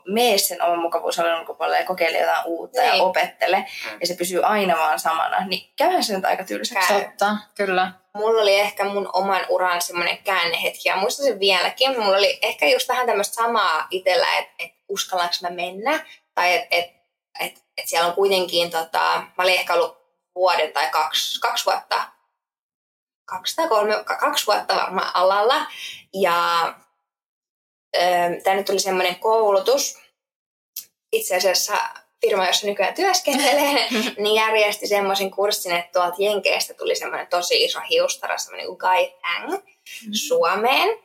mene 0.07 0.37
sen 0.37 0.61
oman 0.63 0.79
mukavuusalueen 0.79 1.39
ulkopuolelle 1.39 1.79
ja 1.79 1.85
kokeile 1.85 2.17
jotain 2.17 2.45
uutta 2.45 2.81
Niin. 2.81 2.97
ja 2.97 3.03
opettele, 3.03 3.57
Mm. 3.57 3.97
ja 4.01 4.07
se 4.07 4.15
pysyy 4.15 4.43
aina 4.45 4.77
vaan 4.77 4.99
samana, 4.99 5.45
niin 5.47 5.73
käyhän 5.75 6.03
se 6.03 6.15
nyt 6.15 6.25
aika 6.25 6.43
tylsäksi. 6.43 6.93
Totta, 6.93 7.37
kyllä. 7.55 7.91
Mulla 8.13 8.41
oli 8.41 8.59
ehkä 8.59 8.83
mun 8.83 9.09
oman 9.13 9.45
uran 9.49 9.81
semmoinen 9.81 10.17
käännehetki, 10.17 10.89
ja 10.89 10.95
muistan 10.95 11.25
sen 11.25 11.39
vieläkin. 11.39 11.99
Mulla 11.99 12.17
oli 12.17 12.39
ehkä 12.41 12.67
just 12.67 12.89
vähän 12.89 13.05
tämmöistä 13.05 13.35
samaa 13.35 13.87
itsellä, 13.91 14.37
että 14.37 14.53
et 14.59 14.71
uskallanko 14.89 15.35
mä 15.41 15.49
mennä, 15.49 16.05
tai 16.35 16.55
että 16.55 16.67
et, 16.75 16.85
et, 17.39 17.63
et 17.77 17.87
siellä 17.87 18.07
on 18.07 18.13
kuitenkin, 18.13 18.71
tota, 18.71 18.99
mä 19.37 19.43
olin 19.43 19.53
ehkä 19.53 19.73
ollut 19.73 19.97
vuoden 20.35 20.71
tai 20.73 20.87
kaksi, 20.89 21.39
kaksi 21.39 21.65
vuotta, 21.65 22.03
kaksi 23.25 23.55
tai 23.55 23.67
kolme, 23.67 24.03
ka- 24.03 24.15
kaksi 24.17 24.47
vuotta 24.47 24.75
varmaan 24.75 25.11
alalla, 25.13 25.55
ja 26.13 26.33
tänne 28.43 28.63
tuli 28.63 28.79
semmoinen 28.79 29.15
koulutus, 29.15 29.97
itse 31.11 31.35
asiassa 31.35 31.73
firma, 32.21 32.47
jossa 32.47 32.67
nykyään 32.67 32.93
työskentelee, 32.93 33.87
niin 34.17 34.35
järjesti 34.35 34.87
semmoisen 34.87 35.31
kurssin, 35.31 35.71
että 35.75 35.99
tuolta 35.99 36.15
Jenkeistä 36.23 36.73
tuli 36.73 36.95
semmoinen 36.95 37.27
tosi 37.27 37.63
iso 37.63 37.79
hiustara, 37.89 38.37
semmoinen 38.37 38.67
kuin 38.67 38.77
Guy 38.77 39.19
Tang 39.21 39.63
Suomeen. 40.27 40.97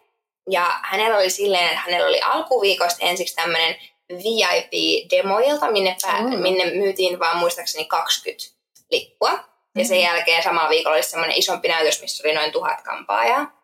Ja 0.51 0.81
hänellä 0.83 1.16
oli 1.16 1.31
silleen, 1.31 1.64
että 1.64 1.79
hänellä 1.79 2.09
oli 2.09 2.20
alkuviikosta 2.20 3.07
ensiksi 3.07 3.35
tämmöinen 3.37 3.77
VIP-demoilta, 4.12 5.70
minne, 5.70 5.96
pää, 6.03 6.20
Mm. 6.20 6.38
minne 6.38 6.64
myytiin 6.64 7.18
vaan 7.18 7.37
muistaakseni 7.37 7.85
20 7.85 8.44
lippua. 8.90 9.44
Ja 9.75 9.85
sen 9.85 10.01
jälkeen 10.01 10.42
samalla 10.42 10.68
viikolla 10.70 10.94
oli 10.96 11.03
semmoinen 11.03 11.37
isompi 11.38 11.68
näytös, 11.68 12.01
missä 12.01 12.22
oli 12.29 12.35
noin 12.35 12.53
tuhat 12.53 12.83
kampaajaa. 12.83 13.61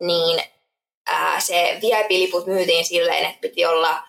Niin 0.00 0.40
ää, 1.06 1.40
se 1.40 1.78
VIP-liput 1.82 2.46
myytiin 2.46 2.84
silleen, 2.84 3.24
että 3.24 3.40
piti 3.40 3.66
olla 3.66 4.02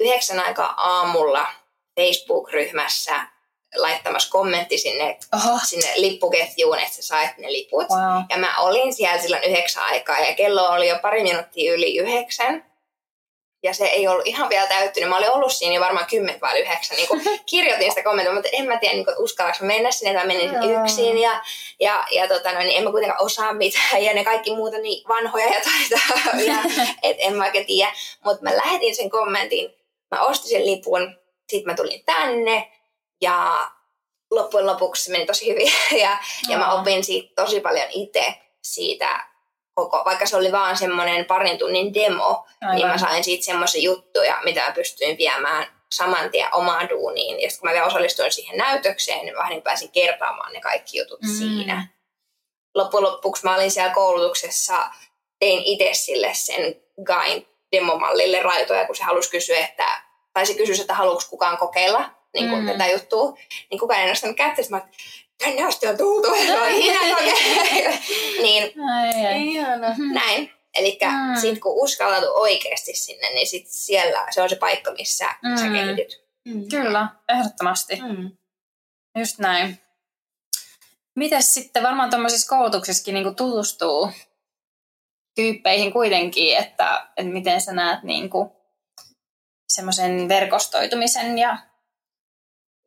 yhdeksän 0.00 0.40
aikaa 0.40 0.74
aamulla 0.76 1.46
Facebook-ryhmässä 2.00 3.26
laittamassa 3.76 4.30
kommentti 4.30 4.78
sinne, 4.78 5.18
Oho. 5.34 5.58
sinne 5.64 5.92
lippuketjuun, 5.96 6.78
että 6.78 6.94
sä 6.94 7.02
sait 7.02 7.38
ne 7.38 7.52
liput. 7.52 7.86
Wow. 7.90 8.22
Ja 8.30 8.36
mä 8.38 8.58
olin 8.58 8.94
siellä 8.94 9.22
silloin 9.22 9.44
yhdeksän 9.44 9.84
aikaa 9.84 10.18
ja 10.18 10.34
kello 10.34 10.68
oli 10.68 10.88
jo 10.88 10.98
pari 11.02 11.22
minuuttia 11.22 11.74
yli 11.74 11.96
yhdeksän. 11.96 12.73
Ja 13.64 13.74
se 13.74 13.84
ei 13.84 14.08
ollut 14.08 14.26
ihan 14.26 14.48
vielä 14.48 14.66
täyttynyt. 14.66 15.08
Mä 15.08 15.16
olin 15.16 15.30
ollut 15.30 15.52
siinä 15.52 15.74
jo 15.74 15.80
varmaan 15.80 16.06
kymmentä 16.06 16.40
vai 16.40 16.60
yhdeksän. 16.60 16.96
Niin 16.96 17.08
kirjoitin 17.50 17.90
sitä 17.90 18.02
kommenttia, 18.02 18.34
mutta 18.34 18.48
en 18.52 18.66
mä 18.66 18.78
tiedä, 18.78 18.94
niin 18.94 19.06
uskallanko 19.18 19.64
mennä 19.64 19.90
sinne, 19.90 20.10
että 20.10 20.22
mä 20.22 20.32
menin 20.32 20.52
Joo. 20.52 20.82
yksin. 20.82 21.18
Ja, 21.18 21.42
ja, 21.80 22.06
ja 22.10 22.28
tota, 22.28 22.52
no, 22.52 22.58
niin 22.58 22.76
en 22.76 22.84
mä 22.84 22.90
kuitenkaan 22.90 23.24
osaa 23.24 23.52
mitään. 23.52 24.04
Ja 24.04 24.14
ne 24.14 24.24
kaikki 24.24 24.54
muuta 24.54 24.78
niin 24.78 25.08
vanhoja 25.08 25.46
ja 25.46 25.60
taitaa. 25.60 26.40
Ja, 26.40 26.56
et 27.10 27.16
en 27.18 27.36
mä 27.36 27.44
oikein 27.44 27.66
tiedä. 27.66 27.92
Mutta 28.24 28.42
mä 28.42 28.56
lähetin 28.56 28.96
sen 28.96 29.10
kommentin. 29.10 29.74
Mä 30.10 30.22
ostin 30.22 30.50
sen 30.50 30.66
lipun. 30.66 31.16
Sitten 31.48 31.72
mä 31.72 31.76
tulin 31.76 32.04
tänne. 32.04 32.72
Ja 33.20 33.68
loppujen 34.30 34.66
lopuksi 34.66 35.04
se 35.04 35.12
meni 35.12 35.26
tosi 35.26 35.50
hyvin. 35.50 35.72
Ja, 36.02 36.18
ja 36.48 36.58
mä 36.58 36.72
opin 36.72 37.04
siitä 37.04 37.42
tosi 37.42 37.60
paljon 37.60 37.86
itse 37.90 38.34
siitä 38.62 39.33
koko, 39.74 40.02
vaikka 40.04 40.26
se 40.26 40.36
oli 40.36 40.52
vaan 40.52 40.76
semmoinen 40.76 41.24
parin 41.24 41.58
tunnin 41.58 41.94
demo, 41.94 42.46
Aivan. 42.60 42.76
niin 42.76 42.86
mä 42.86 42.98
sain 42.98 43.24
siitä 43.24 43.44
semmoisia 43.44 43.82
juttuja, 43.82 44.38
mitä 44.44 44.60
mä 44.64 44.72
pystyin 44.72 45.18
viemään 45.18 45.66
saman 45.92 46.30
tien 46.30 46.54
omaan 46.54 46.88
duuniin. 46.88 47.40
Ja 47.40 47.50
sitten 47.50 47.60
kun 47.60 47.68
mä 47.68 47.72
vielä 47.74 47.86
osallistuin 47.86 48.32
siihen 48.32 48.56
näytökseen, 48.56 49.24
niin 49.24 49.36
vähän 49.36 49.50
niin 49.50 49.62
pääsin 49.62 49.90
kertaamaan 49.90 50.52
ne 50.52 50.60
kaikki 50.60 50.98
jutut 50.98 51.22
Mm. 51.22 51.28
siinä. 51.38 51.88
Loppujen 52.74 53.04
lopuksi 53.04 53.44
mä 53.44 53.54
olin 53.54 53.70
siellä 53.70 53.94
koulutuksessa, 53.94 54.90
tein 55.38 55.62
itse 55.64 55.88
sille 55.92 56.30
sen 56.34 56.76
Gain 57.04 57.48
demomallille 57.72 58.42
raitoja, 58.42 58.86
kun 58.86 58.96
se 58.96 59.02
halusi 59.04 59.30
kysyä, 59.30 59.58
että, 59.58 59.86
tai 60.32 60.46
se 60.46 60.54
kysyi, 60.54 60.80
että 60.80 60.94
haluuks 60.94 61.28
kukaan 61.28 61.58
kokeilla 61.58 62.10
niin 62.34 62.48
kuin 62.50 62.62
Mm. 62.62 62.68
tätä 62.72 62.86
juttua, 62.86 63.34
niin 63.70 63.78
kukaan 63.80 64.00
ei 64.00 64.08
nostanut 64.08 64.36
kättä, 64.36 64.62
mä 64.70 64.80
tänne 65.38 65.62
asti 65.64 65.86
on 65.86 65.96
tultu, 65.96 66.28
on 66.28 66.36
kokeilla. 66.38 67.20
niin 68.42 68.72
Ai, 68.90 69.26
ai. 69.26 69.46
Ihana. 69.48 69.94
näin. 70.14 70.50
Eli 70.74 70.98
Mm. 71.02 71.50
mm. 71.54 71.60
kun 71.60 71.82
uskallautuu 71.84 72.32
oikeasti 72.34 72.94
sinne, 72.96 73.30
niin 73.30 73.46
sit 73.46 73.66
siellä 73.68 74.26
se 74.30 74.42
on 74.42 74.48
se 74.48 74.56
paikka, 74.56 74.92
missä 74.92 75.26
mm. 75.42 75.56
sä 75.56 75.64
Mm. 75.66 75.72
kehityt. 75.72 76.24
Kyllä, 76.70 77.08
ehdottomasti. 77.28 77.96
Mm. 77.96 78.30
Just 79.18 79.38
näin. 79.38 79.80
Mites 81.16 81.54
sitten 81.54 81.82
varmaan 81.82 82.10
tuommoisissa 82.10 82.48
koulutuksissakin 82.56 83.14
niin 83.14 83.34
tutustuu 83.36 84.10
tyyppeihin 85.34 85.92
kuitenkin, 85.92 86.56
että, 86.56 87.08
että 87.16 87.32
miten 87.32 87.60
sä 87.60 87.72
näet 87.72 88.02
niin 88.02 88.30
semmoisen 89.68 90.28
verkostoitumisen 90.28 91.38
ja 91.38 91.58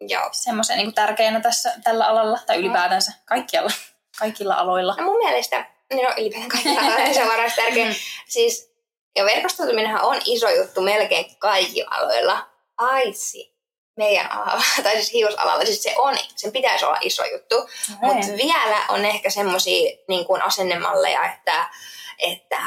Joo. 0.01 0.29
semmoisen 0.31 0.77
niin 0.77 0.93
tärkeänä 0.93 1.39
tässä, 1.39 1.73
tällä 1.83 2.07
alalla 2.07 2.39
tai 2.45 2.57
ylipäätänsä 2.57 3.11
kaikkialla, 3.25 3.71
kaikilla 4.19 4.53
aloilla. 4.55 4.95
No 4.97 5.03
mun 5.03 5.17
mielestä, 5.17 5.65
niin 5.93 6.05
no 6.05 6.13
ylipäätään 6.17 6.49
kaikilla 6.49 7.13
se 7.13 7.23
on 7.23 7.29
varmasti 7.29 7.61
tärkeä. 7.61 7.93
Siis, 8.27 8.73
ja 9.15 9.25
verkostoituminenhan 9.25 10.01
on 10.01 10.21
iso 10.25 10.49
juttu 10.49 10.81
melkein 10.81 11.35
kaikilla 11.39 11.95
aloilla. 11.95 12.47
Aitsi 12.77 13.57
meidän 13.97 14.31
alalla, 14.31 14.63
tai 14.83 14.93
siis 14.93 15.13
hiusalalla, 15.13 15.65
siis 15.65 15.83
se 15.83 15.93
on, 15.97 16.17
sen 16.35 16.51
pitäisi 16.51 16.85
olla 16.85 16.97
iso 17.01 17.25
juttu. 17.25 17.69
Mutta 18.01 18.27
vielä 18.37 18.85
on 18.89 19.05
ehkä 19.05 19.29
semmoisia 19.29 19.97
niin 20.07 20.25
kuin 20.25 20.41
asennemalleja, 20.41 21.33
että, 21.33 21.69
että 22.19 22.57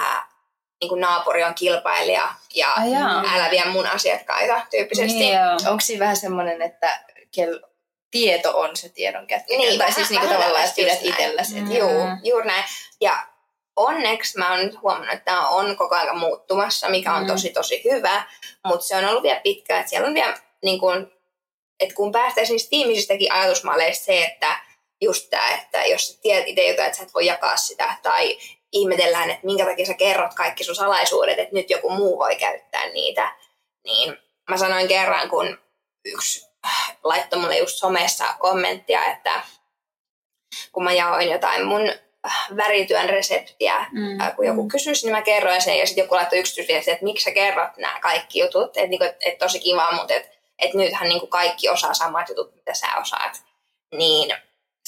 niin 0.81 0.89
kuin 0.89 1.01
naapuri 1.01 1.45
on 1.45 1.55
kilpailija 1.55 2.35
ja 2.55 2.73
Ai 2.73 2.93
jaa. 2.93 3.25
älä 3.35 3.51
vie 3.51 3.65
mun 3.65 3.87
asiakkaita 3.87 4.61
tyyppisesti. 4.71 5.19
Niin. 5.19 5.39
Onko 5.69 5.81
siinä 5.81 6.01
vähän 6.01 6.17
semmoinen, 6.17 6.63
että 6.63 7.01
kel- 7.37 7.67
tieto 8.11 8.59
on 8.61 8.77
se 8.77 8.89
tiedon 8.89 9.27
kätköjä? 9.27 9.59
Niin, 9.59 9.79
tai 9.79 9.93
siis 9.93 10.11
niinku 10.11 10.27
tavallaan, 10.27 10.65
että 10.65 10.77
pidät 10.77 10.99
itselläsi. 11.03 11.61
Mm. 11.61 11.73
Joo, 11.73 12.07
juuri 12.25 12.47
näin. 12.47 12.65
Ja 13.01 13.27
onneksi 13.77 14.39
mä 14.39 14.51
oon 14.51 14.61
nyt 14.67 14.83
huomannut, 14.83 15.13
että 15.13 15.25
tämä 15.25 15.49
on 15.49 15.77
koko 15.77 15.95
ajan 15.95 16.19
muuttumassa, 16.19 16.89
mikä 16.89 17.15
on 17.15 17.23
Mm. 17.23 17.27
tosi 17.27 17.51
tosi 17.51 17.83
hyvä, 17.85 18.25
mutta 18.65 18.87
se 18.87 18.97
on 18.97 19.05
ollut 19.05 19.23
vielä 19.23 19.41
pitkä, 19.41 19.79
että 19.79 19.91
siellä 19.91 20.09
on 20.09 20.15
vielä, 20.15 20.39
niin 20.65 20.81
kun, 20.81 21.13
että 21.81 21.95
kun 21.95 22.13
päästäisiin 22.13 22.55
niistä 22.55 22.71
tiimisistäkin 22.71 23.33
ajatusmalleista 23.33 24.05
se, 24.05 24.25
että 24.25 24.61
just 25.01 25.31
tämä, 25.31 25.49
että 25.55 25.85
jos 25.85 26.19
tiedät 26.23 26.49
itse 26.49 26.63
jotain, 26.69 26.87
että 26.87 26.97
sä 26.97 27.03
et 27.03 27.15
voi 27.15 27.27
jakaa 27.27 27.57
sitä, 27.57 27.95
tai 28.03 28.39
ihmetellään, 28.73 29.31
että 29.31 29.47
minkä 29.47 29.65
takia 29.65 29.87
sä 29.87 29.95
kerrot 29.95 30.35
kaikki 30.35 30.65
sun 30.65 30.75
salaisuudet, 30.75 31.39
että 31.39 31.55
nyt 31.55 31.71
joku 31.71 31.91
muu 31.91 32.19
voi 32.19 32.37
käyttää 32.37 32.87
niitä, 32.89 33.37
niin 33.85 34.17
mä 34.51 34.57
sanoin 34.57 34.89
kerran, 34.89 35.31
kun 35.31 35.59
yksi 36.05 36.50
laittoi 37.05 37.39
mulle 37.41 37.59
just 37.59 37.77
somessa 37.77 38.25
kommenttia, 38.39 39.05
että 39.07 39.43
kun 40.73 40.85
mä 40.85 40.93
jaoin 40.93 41.31
jotain 41.31 41.67
mun 41.67 41.91
äh, 42.27 42.47
värityön 42.57 43.09
reseptiä, 43.09 43.87
Mm. 43.93 44.01
mm. 44.01 44.19
kun 44.37 44.47
joku 44.47 44.69
kysyisi, 44.69 45.07
niin 45.07 45.17
mä 45.17 45.23
kerroin 45.23 45.63
sen, 45.63 45.79
ja 45.79 45.87
sitten 45.87 46.03
joku 46.03 46.15
laittoi 46.15 46.39
yksityisviestiä, 46.39 46.93
että 46.95 47.05
miksi 47.05 47.25
sä 47.25 47.31
kerrot 47.31 47.77
nämä 47.77 48.01
kaikki 48.01 48.39
jutut, 48.41 48.77
että 48.77 48.89
niinku, 48.91 49.05
et, 49.05 49.17
et 49.21 49.39
tosi 49.39 49.61
kiva, 49.61 49.93
mutta 49.93 50.15
että 50.15 50.37
et 50.59 50.75
nythän 50.75 51.09
niinku 51.09 51.27
kaikki 51.27 51.69
osaa 51.69 51.95
samat 51.95 52.29
jutut, 52.29 52.55
mitä 52.55 52.75
sä 52.75 52.87
osaat. 53.01 53.43
Niin 53.95 54.37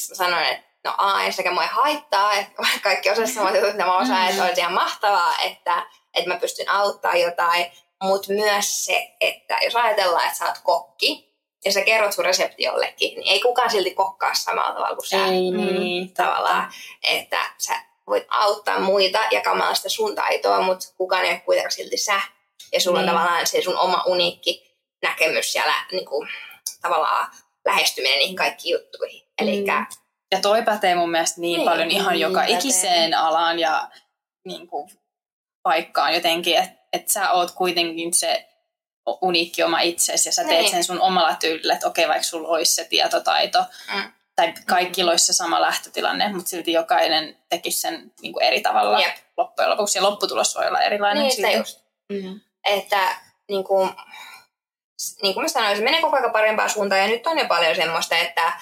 sanoin, 0.00 0.46
että 0.46 0.64
no 0.84 0.94
a, 0.98 1.22
ensinnäkään 1.24 1.54
mua 1.54 1.62
ei 1.62 1.68
haittaa, 1.72 2.32
että 2.32 2.52
kaikki 2.82 3.10
osaa 3.10 3.26
samat 3.26 3.54
jutut, 3.54 3.72
mitä 3.72 3.84
mä 3.86 3.96
osaan, 3.98 4.22
Mm. 4.22 4.28
että 4.30 4.44
olisi 4.44 4.60
ihan 4.60 4.72
mahtavaa, 4.72 5.34
että, 5.44 5.86
että 6.14 6.30
mä 6.30 6.36
pystyn 6.40 6.68
auttaa 6.68 7.16
jotain, 7.16 7.72
mutta 8.02 8.32
myös 8.32 8.84
se, 8.84 9.08
että 9.20 9.58
jos 9.64 9.76
ajatellaan, 9.76 10.24
että 10.26 10.38
sä 10.38 10.46
oot 10.46 10.58
kokki, 10.62 11.31
ja 11.64 11.72
sä 11.72 11.80
kerrot 11.80 12.12
sun 12.12 12.24
resepti 12.24 12.62
jollekin, 12.62 13.14
niin 13.18 13.32
ei 13.32 13.40
kukaan 13.40 13.70
silti 13.70 13.94
kokkaa 13.94 14.34
samalla 14.34 14.72
tavalla 14.74 14.96
kuin 14.96 15.06
sä 15.08 15.26
Ei 15.26 15.50
Mm. 15.50 15.56
niin, 15.80 16.14
tavallaan, 16.14 16.72
että 17.02 17.50
sä 17.58 17.74
voit 18.06 18.24
auttaa 18.28 18.80
muita 18.80 19.18
jakamaan 19.30 19.76
sitä 19.76 19.88
sun 19.88 20.14
taitoa, 20.14 20.62
mutta 20.62 20.86
kukaan 20.96 21.24
ei 21.24 21.30
ole 21.30 21.40
kuitenkaan 21.44 21.72
silti 21.72 21.96
sä. 21.96 22.20
Ja 22.72 22.80
sulla 22.80 23.00
Niin. 23.00 23.08
on 23.10 23.14
tavallaan 23.16 23.46
se 23.46 23.62
sun 23.62 23.78
oma 23.78 24.02
uniikki 24.06 24.76
näkemys 25.02 25.54
ja 25.54 25.62
lä, 25.66 25.74
niin 25.92 26.06
kuin, 26.06 26.28
tavallaan 26.82 27.30
lähestyminen 27.64 28.18
niihin 28.18 28.36
kaikkiin 28.36 28.72
juttuihin. 28.72 29.22
Eli 29.38 29.60
Mm. 29.60 29.86
Ja 30.32 30.40
toi 30.40 30.62
pätee 30.62 30.94
mun 30.94 31.10
mielestä 31.10 31.40
niin, 31.40 31.58
Niin, 31.58 31.68
paljon 31.70 31.90
ihan 31.90 32.12
niin 32.12 32.20
joka 32.20 32.40
pätee. 32.40 32.58
ikiseen 32.58 33.14
alaan 33.14 33.58
ja 33.58 33.88
niin 34.44 34.66
kuin, 34.66 34.90
paikkaan 35.62 36.14
jotenkin, 36.14 36.56
että 36.56 36.82
et 36.92 37.08
sä 37.08 37.30
oot 37.32 37.50
kuitenkin 37.50 38.14
se 38.14 38.48
uniikki 39.06 39.62
oma 39.62 39.80
itsesi 39.80 40.28
ja 40.28 40.32
sä 40.32 40.44
teet 40.44 40.60
Niin. 40.60 40.70
sen 40.70 40.84
sun 40.84 41.00
omalla 41.00 41.34
tyylillä, 41.34 41.74
että 41.74 41.86
okei, 41.86 42.08
vaikka 42.08 42.22
sulla 42.22 42.48
olisi 42.48 42.74
se 42.74 42.84
tietotaito 42.84 43.64
Mm. 43.94 44.12
tai 44.36 44.54
kaikilla 44.66 45.10
olisi 45.10 45.24
se 45.26 45.32
sama 45.32 45.60
lähtötilanne, 45.60 46.28
mutta 46.32 46.48
silti 46.50 46.72
jokainen 46.72 47.36
tekisi 47.48 47.80
sen 47.80 48.12
niin 48.22 48.32
kuin 48.32 48.44
eri 48.44 48.60
tavalla 48.60 49.00
Jep. 49.00 49.16
loppujen 49.36 49.70
lopuksi 49.70 49.98
ja 49.98 50.02
lopputulos 50.02 50.56
voi 50.56 50.66
olla 50.68 50.80
erilainen. 50.80 51.22
niin 51.22 51.32
silti. 51.36 51.52
just. 51.52 51.80
Mm. 52.12 52.40
Että 52.64 53.16
niin 53.48 53.64
kuin, 53.64 53.90
niin 55.22 55.34
kuin 55.34 55.44
mä 55.44 55.48
sanoin, 55.48 55.76
se 55.76 55.82
menee 55.84 56.00
koko 56.00 56.16
ajan 56.16 56.32
parempaan 56.32 56.70
suuntaan 56.70 57.00
ja 57.00 57.06
nyt 57.06 57.26
on 57.26 57.38
jo 57.38 57.44
paljon 57.46 57.76
semmoista, 57.76 58.16
että, 58.16 58.52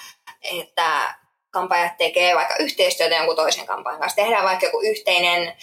että 0.43 1.15
kampajat 1.49 1.97
tekee 1.97 2.35
vaikka 2.35 2.55
yhteistyötä 2.59 3.15
jonkun 3.15 3.35
toisen 3.35 3.65
kampanjan 3.65 3.99
kanssa. 4.01 4.15
Tehdään 4.15 4.43
vaikka 4.45 4.65
joku 4.65 4.81
yhteinen, 4.81 5.53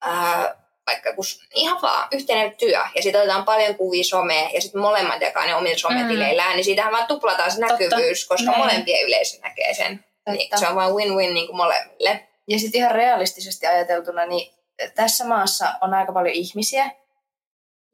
ää, 0.00 0.61
vaikka 0.86 1.10
s- 1.22 1.40
ihan 1.54 1.82
vaan 1.82 2.08
yhteinen 2.12 2.56
työ 2.56 2.80
ja 2.94 3.02
sitten 3.02 3.20
otetaan 3.20 3.44
paljon 3.44 3.74
kuvia 3.74 4.04
someen 4.04 4.54
ja 4.54 4.60
sitten 4.60 4.80
molemmat 4.80 5.20
jakaa 5.20 5.46
ne 5.46 5.54
omilla 5.54 5.78
sometileillään, 5.78 6.56
niin 6.56 6.64
siitähän 6.64 6.92
vaan 6.92 7.06
tuplataan 7.06 7.50
se 7.50 7.60
Totta. 7.60 7.72
näkyvyys, 7.72 8.26
koska 8.28 8.46
Näin. 8.50 8.58
molempien 8.58 9.06
yleisö 9.06 9.38
näkee 9.42 9.74
sen. 9.74 10.04
Niin, 10.30 10.58
se 10.58 10.68
on 10.68 10.74
vaan 10.76 10.90
win-win 10.92 11.34
niin 11.34 11.46
kuin 11.46 11.56
molemmille. 11.56 12.28
Ja 12.48 12.58
sitten 12.58 12.78
ihan 12.78 12.94
realistisesti 12.94 13.66
ajateltuna, 13.66 14.26
niin 14.26 14.54
tässä 14.94 15.24
maassa 15.24 15.74
on 15.80 15.94
aika 15.94 16.12
paljon 16.12 16.34
ihmisiä 16.34 16.90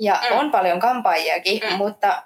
ja 0.00 0.22
Mm. 0.30 0.38
on 0.38 0.50
paljon 0.50 0.80
kampaajiakin, 0.80 1.62
Mm. 1.70 1.76
mutta 1.76 2.22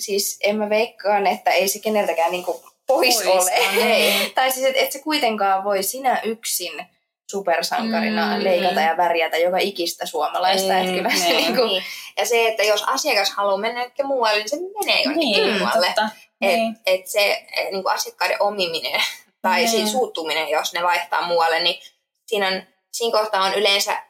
siis 0.00 0.38
en 0.42 0.56
mä 0.56 0.68
veikkaan, 0.70 1.26
että 1.26 1.50
ei 1.50 1.68
se 1.68 1.78
keneltäkään 1.78 2.30
niinku 2.30 2.64
pois, 2.86 3.14
Pois 3.14 3.26
ole. 3.26 3.68
on, 3.68 3.74
niin. 3.88 4.30
tai 4.34 4.52
siis, 4.52 4.66
että 4.66 4.80
et 4.80 4.92
se 4.92 4.98
kuitenkaan 5.02 5.64
voi 5.64 5.82
sinä 5.82 6.20
yksin 6.24 6.86
supersankarina 7.30 8.36
Mm. 8.36 8.44
leikata 8.44 8.80
ja 8.80 8.96
värjätä 8.96 9.36
joka 9.36 9.58
ikistä 9.58 10.06
suomalaista. 10.06 10.78
Että 10.78 10.92
kyllä 10.92 11.10
se 11.10 11.24
niin. 11.28 11.36
niinku, 11.36 11.64
Niin. 11.64 11.82
Ja 12.18 12.26
se, 12.26 12.48
että 12.48 12.62
jos 12.62 12.82
asiakas 12.86 13.30
haluaa 13.30 13.56
mennä 13.56 13.80
jonnekin 13.80 14.06
muualle, 14.06 14.38
niin 14.38 14.48
se 14.48 14.56
menee 14.56 15.02
jonnekin 15.02 15.30
Niin, 15.30 15.58
muualle. 15.58 15.86
totta. 15.86 16.08
Et, 16.40 16.54
Niin. 16.56 16.76
et 16.86 17.06
se 17.06 17.32
et, 17.56 17.70
niin 17.72 17.82
kuin 17.82 17.94
asiakkaiden 17.94 18.42
omiminen 18.42 19.00
tai 19.42 19.58
Niin. 19.60 19.68
siitä 19.70 19.90
suuttuminen, 19.90 20.48
jos 20.48 20.72
ne 20.72 20.82
vaihtaa 20.82 21.26
muualle, 21.26 21.60
niin 21.60 21.82
siinä, 22.26 22.48
on, 22.48 22.62
siinä 22.92 23.18
kohtaa 23.18 23.42
on 23.44 23.54
yleensä 23.54 24.02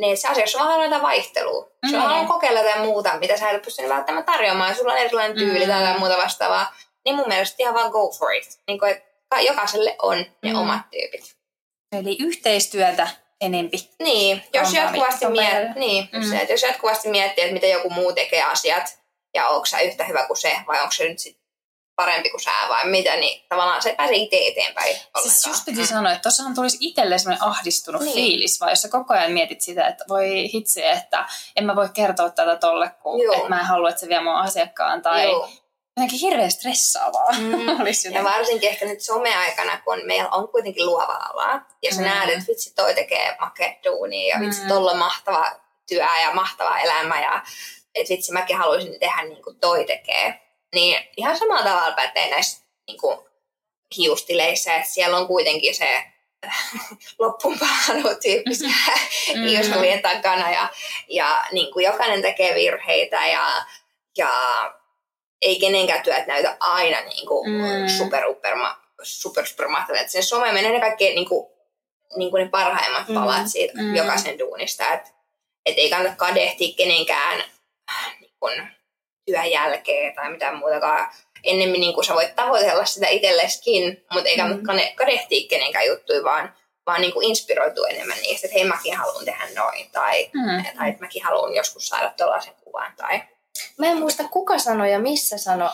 ne, 0.00 0.16
se 0.16 0.28
asiakas 0.28 0.54
on 0.54 0.82
jotain 0.84 1.02
vaihtelua. 1.02 1.70
Se 1.90 1.96
on 1.96 2.02
Mm. 2.02 2.08
halunnut 2.08 2.28
kokeilla 2.32 2.60
jotain 2.60 2.84
muuta, 2.84 3.16
mitä 3.18 3.36
sä 3.36 3.50
et 3.50 3.62
pystynyt 3.62 3.90
välttämättä 3.90 4.32
tarjoamaan. 4.32 4.74
Sulla 4.74 4.92
on 4.92 4.98
erilainen 4.98 5.36
tyyli 5.36 5.64
Mm. 5.66 5.70
tai 5.72 5.98
muuta 5.98 6.16
vastaavaa. 6.16 6.74
Niin 7.04 7.16
mun 7.16 7.28
mielestä 7.28 7.56
ihan 7.58 7.74
vaan 7.74 7.90
go 7.90 8.10
for 8.18 8.32
it. 8.32 8.58
Niin 8.66 8.78
kuin, 8.78 8.90
että 8.90 9.40
jokaiselle 9.40 9.96
on 10.02 10.16
ne 10.42 10.52
Mm. 10.52 10.58
omat 10.58 10.80
tyypit. 10.90 11.36
Eli 11.92 12.16
yhteistyötä 12.20 13.08
enempi. 13.40 13.90
Niin, 14.02 14.42
jos 14.54 14.72
jatkuvasti, 14.72 15.26
miet, 15.26 15.74
niin, 15.76 16.08
Mm. 16.12 16.30
se, 16.30 16.38
että 16.40 16.52
jos 16.52 16.62
jatkuvasti 16.62 17.08
miettii, 17.08 17.44
että 17.44 17.54
miten 17.54 17.70
joku 17.70 17.90
muu 17.90 18.12
tekee 18.12 18.42
asiat 18.42 18.98
ja 19.34 19.48
onko 19.48 19.66
sä 19.66 19.80
yhtä 19.80 20.04
hyvä 20.04 20.26
kuin 20.26 20.36
se 20.36 20.56
vai 20.66 20.80
onko 20.80 20.92
se 20.92 21.08
nyt 21.08 21.18
sit 21.18 21.40
parempi 21.96 22.30
kuin 22.30 22.40
sä 22.40 22.50
vai 22.68 22.86
mitä, 22.88 23.16
niin 23.16 23.44
tavallaan 23.48 23.82
se 23.82 23.94
pääsee 23.96 24.16
itse 24.16 24.36
eteenpäin 24.46 24.96
Siis 25.22 25.46
just 25.46 25.64
piti 25.64 25.80
Mm. 25.80 25.86
sanoa, 25.86 26.12
että 26.12 26.22
tuossahan 26.22 26.54
tulisi 26.54 26.76
itselle 26.80 27.18
semmoinen 27.18 27.42
ahdistunut 27.48 28.02
Niin. 28.02 28.14
fiilis, 28.14 28.60
vai 28.60 28.72
jos 28.72 28.82
sä 28.82 28.88
koko 28.88 29.14
ajan 29.14 29.32
mietit 29.32 29.60
sitä, 29.60 29.86
että 29.86 30.04
voi 30.08 30.50
hitsi, 30.54 30.84
että 30.86 31.24
en 31.56 31.64
mä 31.66 31.76
voi 31.76 31.88
kertoa 31.88 32.30
tätä 32.30 32.56
tolle, 32.56 32.90
kun 33.02 33.20
mä 33.48 33.60
en 33.60 33.66
halua, 33.66 33.88
että 33.88 34.00
se 34.00 34.08
vie 34.08 34.20
mun 34.20 34.34
asiakkaan, 34.34 35.02
tai 35.02 35.24
Joo. 35.24 35.48
Jotenkin 36.02 36.18
hirveän 36.30 36.50
stressaavaa 36.50 37.32
Mm. 37.38 37.80
olisi 37.80 38.12
Ja 38.14 38.24
varsinkin 38.24 38.68
ehkä 38.70 38.84
nyt 38.86 39.00
someaikana, 39.00 39.80
kun 39.84 39.98
meillä 40.06 40.28
on 40.30 40.48
kuitenkin 40.48 40.86
luova 40.86 41.12
ala, 41.32 41.60
ja 41.82 41.94
sä 41.94 42.00
Mm. 42.00 42.06
näet, 42.06 42.30
että 42.30 42.44
vitsi 42.48 42.74
toi 42.74 42.94
tekee 42.94 43.36
makea 43.40 43.74
duunia, 43.84 44.34
ja 44.34 44.40
vitsi 44.40 44.62
Mm. 44.62 44.68
tolla 44.68 44.94
mahtava 44.94 45.52
työ 45.88 46.06
ja 46.22 46.34
mahtava 46.34 46.78
elämä, 46.78 47.20
ja 47.20 47.42
että 47.94 48.10
vitsi 48.14 48.32
mäkin 48.32 48.56
haluaisin 48.56 49.00
tehdä 49.00 49.22
niin 49.22 49.42
kuin 49.42 49.56
toi 49.60 49.84
tekee. 49.84 50.40
Niin 50.74 51.08
ihan 51.16 51.38
samalla 51.38 51.62
tavalla 51.70 51.92
pätee 51.96 52.30
näissä 52.30 52.64
niin 52.86 52.98
kuin 53.00 53.18
hiustileissä, 53.96 54.74
että 54.74 54.88
siellä 54.88 55.16
on 55.16 55.26
kuitenkin 55.26 55.74
se 55.74 56.04
loppuunpalannut 57.18 58.20
tyyppisiä 58.22 58.70
Mm. 59.34 59.42
hiuskulien 59.42 60.02
takana, 60.02 60.50
ja, 60.50 60.68
ja 61.08 61.44
niin 61.52 61.72
kuin 61.72 61.84
jokainen 61.84 62.22
tekee 62.22 62.54
virheitä, 62.54 63.26
ja, 63.26 63.64
ja 64.18 64.28
ei 65.42 65.58
kenenkään 65.60 66.02
työt 66.02 66.26
näytä 66.26 66.56
aina 66.60 67.00
niin 67.00 67.26
kuin 67.26 67.50
Mm. 67.50 67.88
super, 67.88 68.22
super, 68.24 68.54
super, 69.02 69.46
super 69.46 69.68
mahtavalta. 69.68 70.08
Sen 70.08 70.22
some 70.22 70.52
menee 70.52 70.72
ne 70.72 70.80
kaikkein 70.80 71.14
niin 71.14 71.28
kuin, 71.28 71.50
niin 72.16 72.30
kuin 72.30 72.44
ne 72.44 72.48
parhaimmat 72.50 73.08
Mm. 73.08 73.14
palat 73.14 73.48
siitä 73.48 73.72
Mm. 73.76 73.96
jokaisen 73.96 74.38
duunista. 74.38 74.92
Että 74.92 75.10
et 75.66 75.74
ei 75.78 75.90
kannata 75.90 76.16
kadehtia 76.16 76.74
kenenkään 76.76 77.44
niin 78.20 78.32
kuin, 78.40 78.62
työn 79.26 79.50
jälkeen 79.50 80.14
tai 80.14 80.30
mitään 80.30 80.56
muutakaan. 80.56 81.10
Ennemmin 81.44 81.80
niin 81.80 81.94
kuin 81.94 82.04
sä 82.04 82.14
voit 82.14 82.36
tavoitella 82.36 82.84
sitä 82.84 83.08
itselleskin, 83.08 84.04
mutta 84.12 84.28
ei 84.28 84.36
kannata 84.36 84.60
mm. 84.72 84.94
kadehtia 84.94 85.48
kenenkään 85.48 85.86
juttuja, 85.86 86.24
vaan, 86.24 86.54
vaan 86.86 87.00
niin 87.00 87.12
kuin 87.12 87.28
inspiroitua 87.28 87.88
enemmän 87.88 88.18
niistä, 88.18 88.46
että 88.46 88.58
hei 88.58 88.64
mäkin 88.68 88.96
haluan 88.96 89.24
tehdä 89.24 89.48
noin, 89.56 89.90
tai, 89.90 90.30
Mm. 90.34 90.64
tai 90.78 90.88
että 90.88 91.00
mäkin 91.04 91.24
haluan 91.24 91.54
joskus 91.54 91.88
saada 91.88 92.12
tuollaisen 92.16 92.54
kuvan. 92.64 92.92
Tai... 92.96 93.20
Mä 93.80 93.86
en 93.86 93.98
muista 93.98 94.24
kuka 94.24 94.58
sanoi 94.58 94.92
ja 94.92 94.98
missä 94.98 95.38
sanoi, 95.38 95.70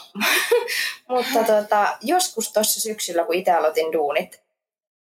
mutta 1.09 1.45
tota, 1.47 1.97
joskus 2.03 2.53
tuossa 2.53 2.81
syksyllä, 2.81 3.25
kun 3.25 3.35
itse 3.35 3.51
aloitin 3.53 3.93
duunit 3.93 4.43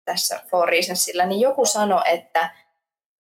tässä 0.05 0.40
For 0.51 0.69
Reasonsilla, 0.69 1.25
niin 1.27 1.40
joku 1.40 1.66
sanoi, 1.66 2.03
että, 2.07 2.51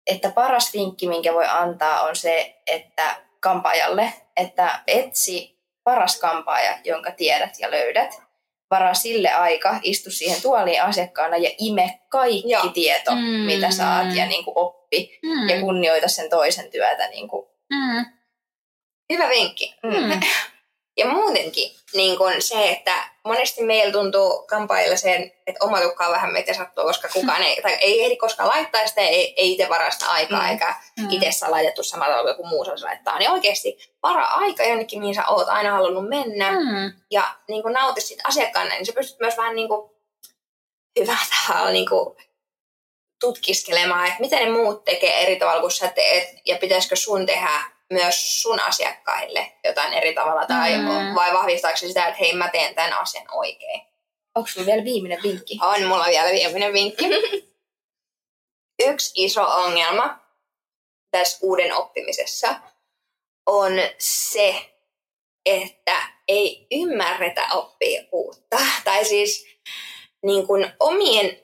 että 0.07 0.29
paras 0.31 0.73
vinkki, 0.73 1.07
minkä 1.07 1.33
voi 1.33 1.45
antaa, 1.47 2.01
on 2.01 2.15
se, 2.15 2.55
että 2.67 3.15
kampaajalle, 3.39 4.13
että 4.37 4.79
etsi 4.87 5.59
paras 5.83 6.19
kampaaja, 6.19 6.77
jonka 6.83 7.11
tiedät 7.11 7.59
ja 7.59 7.71
löydät. 7.71 8.21
Varaa 8.71 8.93
sille 8.93 9.31
aika, 9.33 9.79
istu 9.83 10.11
siihen 10.11 10.41
tuoliin 10.41 10.81
asiakkaana 10.83 11.37
ja 11.37 11.49
ime 11.57 11.99
kaikki 12.09 12.49
Joo. 12.49 12.67
tieto, 12.67 13.11
Mm. 13.11 13.21
mitä 13.21 13.71
saat 13.71 14.15
ja 14.15 14.25
niin 14.25 14.45
kuin 14.45 14.57
oppi 14.57 15.19
Mm. 15.23 15.49
ja 15.49 15.59
kunnioita 15.61 16.07
sen 16.07 16.29
toisen 16.29 16.71
työtä. 16.71 17.07
Niin 17.07 17.27
kuin. 17.27 17.47
Mm. 17.69 18.05
Hyvä 19.13 19.29
vinkki. 19.29 19.75
Mm. 19.83 20.19
Ja 20.97 21.05
muutenkin 21.07 21.71
niin 21.93 22.17
kun 22.17 22.31
se, 22.39 22.69
että 22.69 23.09
monesti 23.25 23.63
meillä 23.63 23.91
tuntuu 23.93 24.45
kampaajilla 24.47 24.97
sen, 24.97 25.31
että 25.47 25.65
oma 25.65 25.81
tukka 25.81 26.05
on 26.05 26.11
vähän 26.11 26.33
meitä 26.33 26.53
sattuu, 26.53 26.83
koska 26.83 27.07
kukaan 27.13 27.43
ei, 27.43 27.61
tai 27.61 27.73
ei 27.73 28.03
ehdi 28.03 28.15
koskaan 28.17 28.49
laittaa 28.49 28.87
sitä, 28.87 29.01
ei, 29.01 29.33
ei 29.37 29.51
itse 29.51 29.69
varasta 29.69 30.05
aikaa, 30.05 30.41
Mm. 30.41 30.49
eikä 30.49 30.75
Mm. 30.99 31.07
itse 31.11 31.31
saa 31.31 31.51
laitettu 31.51 31.83
samalla 31.83 32.15
tavalla 32.15 32.33
kuin 32.35 32.47
muu 32.47 32.65
saisi 32.65 32.83
laittaa. 32.83 33.19
Niin 33.19 33.31
oikeasti 33.31 33.77
varaa 34.03 34.33
aika 34.33 34.63
jonnekin, 34.63 34.99
mihin 34.99 35.15
sä 35.15 35.27
oot 35.27 35.49
aina 35.49 35.71
halunnut 35.71 36.09
mennä, 36.09 36.51
mm. 36.51 36.93
Ja 37.11 37.35
niin 37.47 37.63
kun 37.63 37.73
nauti 37.73 38.01
siitä 38.01 38.23
asiakkaana, 38.27 38.69
niin 38.69 38.85
sä 38.85 38.93
pystyt 38.93 39.19
myös 39.19 39.37
vähän 39.37 39.55
niin 39.55 39.67
kuin 39.67 39.91
hyvällä 40.99 41.19
tavalla 41.47 41.71
niin 41.71 41.89
kuin 41.89 42.15
tutkiskelemaan, 43.19 44.07
että 44.07 44.19
mitä 44.19 44.35
ne 44.35 44.49
muut 44.51 44.83
tekee 44.83 45.23
eri 45.23 45.35
tavalla 45.35 45.61
kuin 45.61 45.71
sä 45.71 45.87
teet, 45.87 46.29
ja 46.45 46.57
pitäisikö 46.57 46.95
sun 46.95 47.25
tehdä 47.25 47.74
myös 47.93 48.41
sun 48.41 48.59
asiakkaille 48.59 49.51
jotain 49.63 49.93
eri 49.93 50.13
tavalla, 50.13 50.45
tai 50.45 50.77
Mm. 50.77 51.15
vai 51.15 51.33
vahvistaako 51.33 51.77
se 51.77 51.87
sitä, 51.87 52.05
että 52.07 52.19
hei 52.19 52.33
mä 52.33 52.49
teen 52.49 52.75
tämän 52.75 52.93
asian 52.93 53.25
oikein. 53.31 53.81
Onko 54.35 54.47
sulla 54.49 54.65
vielä 54.65 54.83
viimeinen 54.83 55.23
vinkki? 55.23 55.59
On 55.61 55.83
mulla 55.83 56.05
vielä 56.05 56.29
viimeinen 56.31 56.73
vinkki. 56.73 57.05
Yksi 58.87 59.11
iso 59.15 59.43
ongelma 59.43 60.19
tässä 61.11 61.37
uuden 61.41 61.73
oppimisessa 61.73 62.55
on 63.45 63.71
se, 63.99 64.71
että 65.45 65.95
ei 66.27 66.67
ymmärretä 66.71 67.47
oppia 67.53 68.01
uutta. 68.11 68.57
Tai 68.83 69.05
siis 69.05 69.45
niin 70.23 70.47
kuin 70.47 70.71
omien 70.79 71.39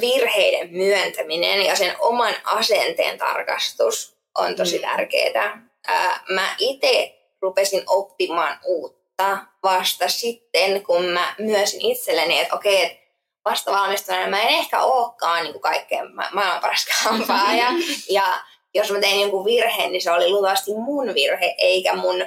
virheiden 0.00 0.70
myöntäminen 0.70 1.62
ja 1.62 1.76
sen 1.76 1.96
oman 2.00 2.34
asenteen 2.44 3.18
tarkastus 3.18 4.16
on 4.38 4.56
tosi 4.56 4.78
Mm. 4.78 4.82
tärkeää. 4.82 5.71
Ää, 5.86 6.24
mä 6.28 6.54
itse 6.58 7.18
rupesin 7.42 7.82
oppimaan 7.86 8.58
uutta 8.64 9.38
vasta 9.62 10.08
sitten, 10.08 10.82
kun 10.82 11.04
mä 11.04 11.34
myösin 11.38 11.80
itselleni, 11.80 12.40
että 12.40 12.54
okei, 12.54 12.82
että 12.82 13.02
vasta 13.44 13.72
valmistuneena 13.72 14.30
mä 14.30 14.42
en 14.42 14.48
ehkä 14.48 14.80
olekaan 14.82 15.42
niin 15.42 15.52
kuin 15.52 15.62
kaikkein 15.62 16.14
ma- 16.14 16.30
maailman 16.32 16.60
paras 16.60 16.86
kampaaja. 17.04 17.66
ja 18.10 18.40
jos 18.74 18.90
mä 18.90 19.00
tein 19.00 19.20
jonkun 19.20 19.44
virheen, 19.44 19.92
niin 19.92 20.02
se 20.02 20.10
oli 20.10 20.28
luultavasti 20.30 20.70
mun 20.74 21.14
virhe, 21.14 21.54
eikä 21.58 21.94
mun 21.94 22.24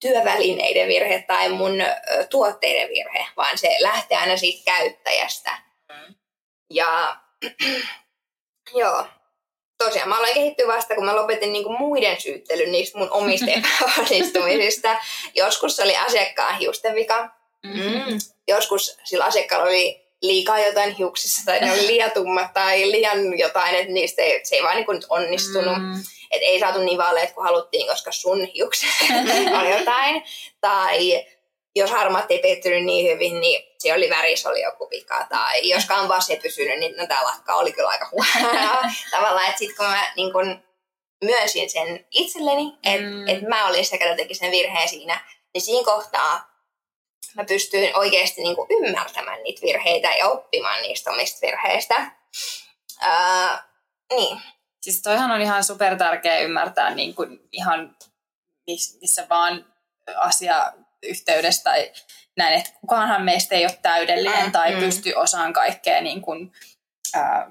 työvälineiden 0.00 0.88
virhe 0.88 1.24
tai 1.26 1.48
mun 1.48 1.80
ö, 1.80 2.26
tuotteiden 2.30 2.88
virhe, 2.88 3.26
vaan 3.36 3.58
se 3.58 3.76
lähtee 3.80 4.18
aina 4.18 4.36
siitä 4.36 4.62
käyttäjästä. 4.64 5.50
Ja 6.70 7.16
joo, 8.74 9.06
tosiaan 9.84 10.08
mä 10.08 10.18
aloin 10.18 10.34
kehittyä 10.34 10.66
vasta, 10.66 10.94
kun 10.94 11.04
mä 11.04 11.16
lopetin 11.16 11.52
niinku 11.52 11.72
muiden 11.72 12.20
syyttelyn 12.20 12.72
niistä 12.72 12.98
mun 12.98 13.10
omista 13.10 13.46
epäonnistumisista. 13.58 14.96
Joskus 15.34 15.76
se 15.76 15.82
oli 15.82 15.96
asiakkaan 15.96 16.58
hiusten 16.58 16.94
vika, 16.94 17.28
Mm. 17.64 18.18
joskus 18.48 18.98
sillä 19.04 19.24
asiakkaalla 19.24 19.66
oli 19.66 20.04
liikaa 20.22 20.58
jotain 20.58 20.94
hiuksissa 20.94 21.42
tai 21.46 21.60
ne 21.60 21.72
oli 21.72 21.86
liian 21.86 22.10
tummat 22.10 22.52
tai 22.54 22.90
liian 22.90 23.38
jotain, 23.38 23.74
että 23.74 23.92
niistä 23.92 24.22
ei, 24.22 24.40
se 24.44 24.56
ei 24.56 24.62
vaan 24.62 24.76
niin 24.76 24.86
nyt 24.88 25.06
onnistunut. 25.08 25.78
Mm. 25.78 25.92
Että 26.30 26.46
ei 26.46 26.60
saatu 26.60 26.78
niin 26.78 26.98
vaaleet 26.98 27.32
kuin 27.32 27.44
haluttiin, 27.44 27.86
koska 27.86 28.12
sun 28.12 28.44
hiukset 28.44 28.90
on 29.60 29.70
jotain. 29.70 30.22
Tai 30.60 31.24
jos 31.76 31.90
harmaat 31.90 32.30
ei 32.30 32.60
niin 32.84 33.12
hyvin, 33.12 33.40
niin 33.40 33.62
se 33.88 33.94
oli 33.94 34.10
väris 34.10 34.46
oli 34.46 34.62
joku 34.62 34.90
vika. 34.90 35.26
Tai 35.30 35.68
jos 35.68 35.84
kanvas 35.84 36.30
ei 36.30 36.36
pysynyt, 36.36 36.78
niin 36.78 36.96
no 36.96 37.06
tää 37.06 37.22
lakka 37.22 37.54
oli 37.54 37.72
kyllä 37.72 37.88
aika 37.88 38.08
huono. 38.12 38.52
Tavallaan, 39.10 39.46
että 39.46 39.58
sit 39.58 39.76
kun 39.76 39.86
mä 39.86 40.12
niin 40.16 40.32
kun 40.32 40.62
myönsin 41.24 41.70
sen 41.70 42.06
itselleni, 42.10 42.78
että 42.84 43.06
Mm. 43.06 43.28
et 43.28 43.42
mä 43.48 43.66
olin 43.66 43.86
se, 43.86 43.96
joka 43.96 44.16
teki 44.16 44.34
sen 44.34 44.50
virheen 44.50 44.88
siinä, 44.88 45.20
niin 45.54 45.62
siinä 45.62 45.84
kohtaa 45.84 46.54
mä 47.34 47.44
pystyin 47.44 47.96
oikeasti 47.96 48.42
niin 48.42 48.56
kuin 48.56 48.68
ymmärtämään 48.70 49.42
niitä 49.42 49.62
virheitä 49.66 50.08
ja 50.14 50.28
oppimaan 50.28 50.82
niistä 50.82 51.10
omista 51.10 51.46
virheistä. 51.46 52.10
Ää, 53.00 53.68
niin, 54.12 54.40
Siis 54.84 55.02
toihan 55.02 55.30
on 55.30 55.40
ihan 55.40 55.64
super 55.64 55.96
tärkeä 55.96 56.38
ymmärtää 56.38 56.94
niin 56.94 57.14
kuin 57.14 57.40
ihan 57.52 57.96
miss, 58.66 58.98
missä 59.00 59.26
vaan 59.30 59.74
asiayhteydessä 61.04 61.62
tai 61.62 61.92
näin, 62.36 62.54
että 62.54 62.70
kukaanhan 62.80 63.22
meistä 63.22 63.54
ei 63.54 63.64
ole 63.64 63.78
täydellinen 63.82 64.44
Mm, 64.44 64.52
tai 64.52 64.74
mm. 64.74 64.80
pystyy 64.80 65.12
osaan 65.12 65.52
kaikkea, 65.52 66.00
niin 66.00 66.22
kuin, 66.22 66.52
ää, 67.14 67.50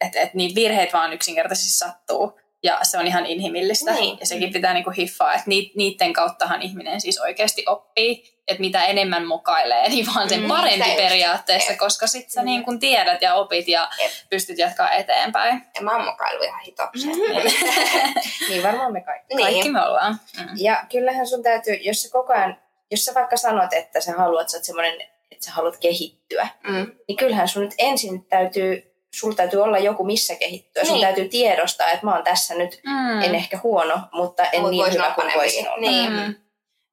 että 0.00 0.20
et 0.20 0.34
niitä 0.34 0.54
virheitä 0.54 0.92
vaan 0.92 1.12
yksinkertaisesti 1.12 1.70
sattuu. 1.70 2.40
Ja 2.62 2.78
se 2.82 2.98
on 2.98 3.06
ihan 3.06 3.26
inhimillistä. 3.26 3.92
Niin. 3.92 4.16
Ja 4.20 4.26
sekin 4.26 4.52
pitää 4.52 4.74
niinku 4.74 4.90
hiffaa, 4.90 5.32
että 5.34 5.44
niiden 5.74 6.12
kauttahan 6.12 6.62
ihminen 6.62 7.00
siis 7.00 7.20
oikeasti 7.20 7.64
oppii. 7.66 8.40
Että 8.48 8.60
mitä 8.60 8.82
enemmän 8.84 9.26
mukailee, 9.26 9.88
niin 9.88 10.06
vaan 10.14 10.28
sen 10.28 10.40
Mm, 10.40 10.48
parempi 10.48 10.78
just. 10.88 10.96
periaatteessa, 10.96 11.72
Jep. 11.72 11.78
koska 11.78 12.06
sit 12.06 12.30
sä 12.30 12.40
Mm. 12.40 12.44
niin 12.46 12.64
kun 12.64 12.78
tiedät 12.80 13.22
ja 13.22 13.34
opit 13.34 13.68
ja 13.68 13.88
Jep. 14.02 14.10
pystyt 14.30 14.58
jatkaa 14.58 14.90
eteenpäin. 14.90 15.62
ja 15.74 15.82
mä 15.82 15.92
oon 15.96 16.04
mukaillut 16.04 16.44
ihan 16.44 16.60
hitokseen. 16.60 17.16
Niin 18.48 18.62
varmaan 18.62 18.92
me 18.92 19.00
kaikki. 19.00 19.34
Niin. 19.34 19.46
Kaikki 19.46 19.70
me 19.70 19.82
ollaan. 19.86 20.20
Mm. 20.38 20.46
Ja 20.56 20.84
kyllähän 20.92 21.26
sun 21.26 21.42
täytyy, 21.42 21.74
jos 21.74 22.02
sä 22.02 22.08
koko 22.12 22.32
ajan, 22.32 22.56
jos 22.90 23.04
sä 23.04 23.14
vaikka 23.14 23.36
sanot, 23.36 23.72
että 23.72 24.00
sä 24.00 24.12
haluat, 24.18 24.48
sä 24.48 24.56
oot 24.56 24.64
semmoinen, 24.64 25.00
että 25.30 25.44
sä 25.46 25.52
haluat 25.52 25.76
kehittyä, 25.76 26.48
Mm. 26.68 26.92
niin 27.08 27.16
kyllähän 27.16 27.48
sun 27.48 27.62
nyt 27.62 27.74
ensin 27.78 28.24
täytyy, 28.24 28.89
sulla 29.14 29.34
täytyy 29.36 29.62
olla 29.62 29.78
joku 29.78 30.04
missä 30.04 30.36
kehittyä. 30.36 30.84
Sun 30.84 30.92
Niin. 30.94 31.06
täytyy 31.06 31.28
tiedostaa, 31.28 31.90
että 31.90 32.06
mä 32.06 32.14
oon 32.14 32.24
tässä 32.24 32.54
nyt, 32.54 32.80
Mm. 32.86 33.22
en 33.22 33.34
ehkä 33.34 33.58
huono, 33.62 33.98
mutta 34.12 34.44
en 34.44 34.60
Mut 34.60 34.70
niin 34.70 34.92
hyvä 34.92 35.10
kuin 35.14 35.32
voisin 35.34 35.68
olla. 35.68 35.80
Niin. 35.80 36.12
Mm. 36.12 36.34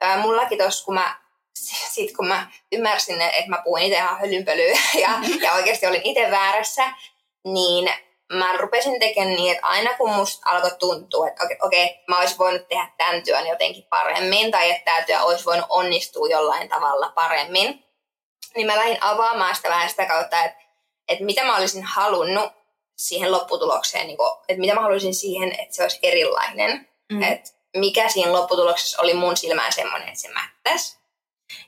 Ää, 0.01 0.17
mullakin 0.17 0.57
tossa, 0.57 0.85
kun 0.85 0.93
mä, 0.93 1.15
sit 1.93 2.15
kun 2.17 2.27
mä 2.27 2.51
ymmärsin, 2.71 3.21
että 3.21 3.49
mä 3.49 3.61
puhuin 3.63 3.83
itse 3.83 3.95
ihan 3.97 4.19
hölynpölyä 4.19 4.79
ja, 5.01 5.09
ja 5.41 5.53
oikeasti 5.53 5.87
olin 5.87 6.01
itse 6.03 6.31
väärässä, 6.31 6.83
niin 7.45 7.91
mä 8.33 8.57
rupesin 8.57 8.99
tekemään 8.99 9.35
niin, 9.35 9.55
että 9.55 9.67
aina 9.67 9.93
kun 9.93 10.09
musta 10.09 10.49
alkoi 10.49 10.71
tuntua, 10.79 11.27
että 11.27 11.43
okei, 11.43 11.57
okei, 11.61 12.03
mä 12.07 12.19
olisin 12.19 12.37
voinut 12.37 12.67
tehdä 12.67 12.87
tämän 12.97 13.23
työn 13.23 13.47
jotenkin 13.47 13.83
paremmin, 13.89 14.51
tai 14.51 14.71
että 14.71 14.85
tämä 14.85 15.01
työ 15.01 15.21
olisi 15.21 15.45
voinut 15.45 15.65
onnistua 15.69 16.27
jollain 16.27 16.69
tavalla 16.69 17.11
paremmin, 17.15 17.83
niin 18.55 18.67
mä 18.67 18.75
lähdin 18.75 18.97
avaamaan 19.01 19.55
sitä 19.55 19.69
vähän 19.69 19.89
sitä 19.89 20.05
kautta, 20.05 20.43
että, 20.43 20.66
että 21.07 21.23
mitä 21.23 21.43
mä 21.43 21.57
olisin 21.57 21.83
halunnut 21.83 22.51
siihen 22.97 23.31
lopputulokseen, 23.31 24.07
niin 24.07 24.17
kuin, 24.17 24.31
että 24.47 24.59
mitä 24.59 24.75
mä 24.75 24.81
haluaisin 24.81 25.15
siihen, 25.15 25.59
että 25.59 25.75
se 25.75 25.83
olisi 25.83 25.99
erilainen. 26.03 26.89
Mm. 27.11 27.23
Että 27.23 27.51
mikä 27.77 28.09
siinä 28.09 28.33
lopputuloksessa 28.33 29.01
oli 29.01 29.13
mun 29.13 29.37
silmään 29.37 29.73
semmoinen, 29.73 30.07
että 30.07 30.21
se 30.21 30.29
mättäisi. 30.33 30.97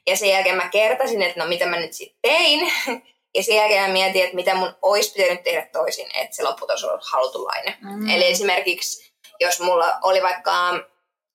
Ja 0.08 0.17
sen 0.17 0.30
jälkeen 0.30 0.56
mä 0.56 0.69
kertasin, 0.69 1.21
että 1.21 1.39
no 1.43 1.49
mitä 1.49 1.65
mä 1.65 1.80
nyt 1.80 1.93
sitten 1.93 2.19
tein. 2.21 2.71
Ja 3.36 3.43
sen 3.43 3.56
jälkeen 3.56 3.82
mä 3.84 3.93
mietin, 3.93 4.23
että 4.23 4.36
mitä 4.36 4.56
mun 4.56 4.75
olisi 4.82 5.13
pitänyt 5.13 5.43
tehdä 5.43 5.65
toisin, 5.71 6.08
että 6.15 6.36
se 6.36 6.43
lopputulos 6.43 6.84
olisi 6.84 7.12
halutunlainen. 7.12 7.78
Mm. 7.82 8.10
Eli 8.10 8.25
esimerkiksi, 8.25 9.12
jos 9.39 9.60
mulla 9.60 9.99
oli 10.02 10.21
vaikka 10.21 10.80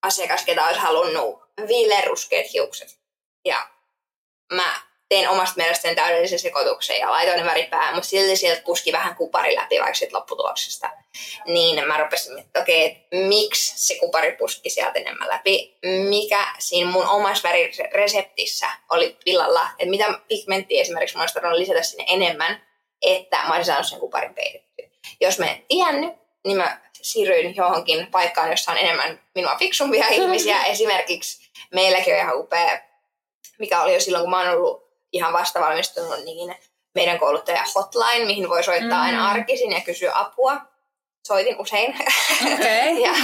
asiakas, 0.03 0.45
ketä 0.45 0.67
olisi 0.67 0.81
halunnut 0.81 1.43
viileruskeat 1.69 2.53
hiukset. 2.53 2.99
Ja 3.45 3.69
mä 4.53 4.81
tein 5.09 5.29
omasta 5.29 5.57
mielestäni 5.57 5.95
täydellisen 5.95 6.39
sekoituksen 6.39 6.99
ja 6.99 7.11
laitoin 7.11 7.39
ne 7.39 7.45
väripäähän, 7.45 7.95
mutta 7.95 8.09
silti 8.09 8.37
sieltä 8.37 8.63
puski 8.63 8.93
vähän 8.93 9.17
kupari 9.17 9.57
läpi 9.57 9.81
vaikka 9.81 10.07
lopputuloksesta. 10.19 10.91
Niin 11.47 11.89
mä 11.89 11.97
rupesin, 11.97 12.39
että 12.39 12.61
okei, 12.61 12.87
okay, 12.87 13.27
miksi 13.27 13.87
se 13.87 13.99
kupari 14.01 14.33
puski 14.33 14.71
sieltä 14.71 14.99
enemmän 14.99 15.29
läpi, 15.29 15.79
mikä 16.09 16.47
siinä 16.59 16.91
mun 16.91 17.07
omassa 17.07 17.49
värireseptissä 17.49 18.67
oli 18.91 19.17
villalla, 19.27 19.69
että 19.79 19.91
mitä 19.91 20.21
pigmenttiä 20.29 20.81
esimerkiksi 20.81 21.17
mä 21.17 21.23
olisin 21.23 21.59
lisätä 21.59 21.83
sinne 21.83 22.05
enemmän, 22.09 22.67
että 23.03 23.37
mä 23.37 23.49
olisin 23.49 23.65
saanut 23.65 23.87
sen 23.87 24.01
kuparin 24.01 24.35
peitettyä. 24.35 24.89
Jos 25.21 25.39
mä 25.39 25.47
en 25.47 25.65
tiennyt, 25.69 26.15
niin 26.45 26.57
mä 26.57 26.81
siirryin 26.93 27.57
johonkin 27.57 28.07
paikkaan, 28.07 28.51
jossa 28.51 28.73
on 28.73 28.79
enemmän 28.79 29.21
minua 29.35 29.57
fiksumpia 29.57 30.09
ihmisiä. 30.09 30.65
Esimerkiksi 30.75 31.51
meilläkin 31.75 32.15
on 32.15 32.21
ihan 32.21 32.39
upea, 32.39 32.81
mikä 33.59 33.83
oli 33.83 33.95
jo 33.95 34.01
silloin, 34.01 34.23
kun 34.23 34.31
mä 34.31 34.39
oon 34.39 34.49
ollut 34.49 34.84
ihan 35.15 35.33
vasta 35.33 35.61
valmistunut, 35.61 36.25
niin 36.25 36.57
meidän 36.95 37.19
kouluttaja 37.19 37.65
hotline, 37.75 38.25
mihin 38.25 38.49
voi 38.49 38.65
soittaa 38.65 38.99
mm. 38.99 39.05
aina 39.05 39.31
arkisin 39.31 39.73
ja 39.73 39.81
kysyä 39.81 40.13
apua. 40.15 40.57
Soitin 41.27 41.61
usein 41.61 41.97
okay. 42.55 42.99
ja, 43.07 43.15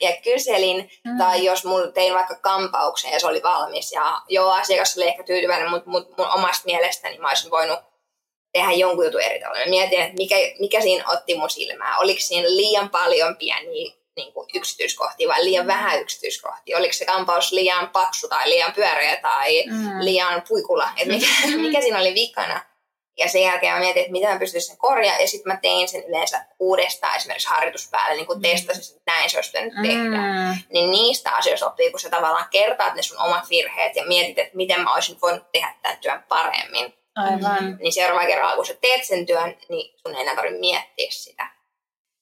ja 0.00 0.16
kyselin. 0.24 0.90
Mm. 1.04 1.18
Tai 1.18 1.44
jos 1.44 1.64
mulla 1.64 1.92
tein 1.92 2.14
vaikka 2.14 2.34
kampauksen 2.34 3.12
ja 3.12 3.20
se 3.20 3.26
oli 3.26 3.42
valmis. 3.42 3.92
Ja 3.92 4.22
joo, 4.28 4.50
asiakas 4.50 4.96
oli 4.96 5.06
ehkä 5.06 5.22
tyytyväinen, 5.22 5.70
mutta 5.70 5.90
mut 5.90 6.18
mun 6.18 6.30
omasta 6.30 6.62
mielestäni 6.64 7.18
mä 7.18 7.28
olisin 7.28 7.50
voinut 7.50 7.78
tehdä 8.52 8.72
jonkun 8.72 9.04
jutun 9.04 9.20
eri 9.20 9.40
tavalla. 9.40 9.60
Mä 9.60 9.70
mietin, 9.70 10.00
että 10.00 10.16
mikä, 10.16 10.36
mikä 10.60 10.80
siinä 10.80 11.04
otti 11.08 11.34
mun 11.34 11.50
silmää. 11.50 11.98
Oliko 11.98 12.20
siinä 12.20 12.48
liian 12.48 12.90
paljon 12.90 13.36
pieniä 13.36 13.97
niin 14.18 14.32
kuin 14.32 14.48
yksityiskohtia 14.54 15.28
vai 15.28 15.44
liian 15.44 15.66
vähän 15.66 16.00
yksityiskohtia? 16.00 16.78
Oliko 16.78 16.92
se 16.92 17.04
kampaus 17.04 17.52
liian 17.52 17.88
paksu 17.88 18.28
tai 18.28 18.50
liian 18.50 18.72
pyöreä 18.72 19.16
tai 19.16 19.64
mm. 19.66 20.04
liian 20.04 20.42
puikula? 20.48 20.90
Et 20.96 21.08
mikä, 21.08 21.26
mm. 21.46 21.60
mikä 21.66 21.80
siinä 21.80 21.98
oli 21.98 22.14
vikana? 22.14 22.60
Ja 23.18 23.28
sen 23.28 23.42
jälkeen 23.42 23.74
mä 23.74 23.80
mietin, 23.80 24.00
että 24.00 24.12
miten 24.12 24.30
mä 24.30 24.38
pystyisin 24.38 24.68
sen 24.68 24.78
korjaamaan. 24.78 25.22
Ja 25.22 25.28
sitten 25.28 25.52
mä 25.52 25.58
tein 25.62 25.88
sen 25.88 26.04
yleensä 26.08 26.44
uudestaan 26.58 27.16
esimerkiksi 27.16 27.48
harjoituspäälle, 27.48 28.14
niin 28.14 28.26
kuin 28.26 28.38
mm. 28.38 28.42
testasin, 28.42 28.96
että 28.96 29.12
näin 29.12 29.30
se 29.30 29.38
olisi 29.38 29.50
pitänyt 29.50 29.74
mm. 29.74 29.82
tehdä. 29.82 30.56
Niin 30.72 30.90
niistä 30.90 31.30
asioista 31.30 31.66
oppii, 31.66 31.90
kun 31.90 32.00
sä 32.00 32.10
tavallaan 32.10 32.48
kertaat 32.50 32.94
ne 32.94 33.02
sun 33.02 33.18
omat 33.18 33.50
virheet 33.50 33.96
ja 33.96 34.04
mietit, 34.06 34.38
että 34.38 34.56
miten 34.56 34.80
mä 34.80 34.94
olisin 34.94 35.18
voinut 35.22 35.52
tehdä 35.52 35.74
tämän 35.82 35.98
työn 35.98 36.22
paremmin. 36.28 36.94
Aivan. 37.14 37.76
Niin 37.80 37.92
seuraava 37.92 38.26
kerralla, 38.26 38.56
kun 38.56 38.66
sä 38.66 38.74
teet 38.80 39.04
sen 39.04 39.26
työn, 39.26 39.56
niin 39.68 39.94
sun 39.96 40.14
ei 40.14 40.22
enää 40.22 40.36
tarvitse 40.36 40.60
miettiä 40.60 41.10
sitä. 41.10 41.57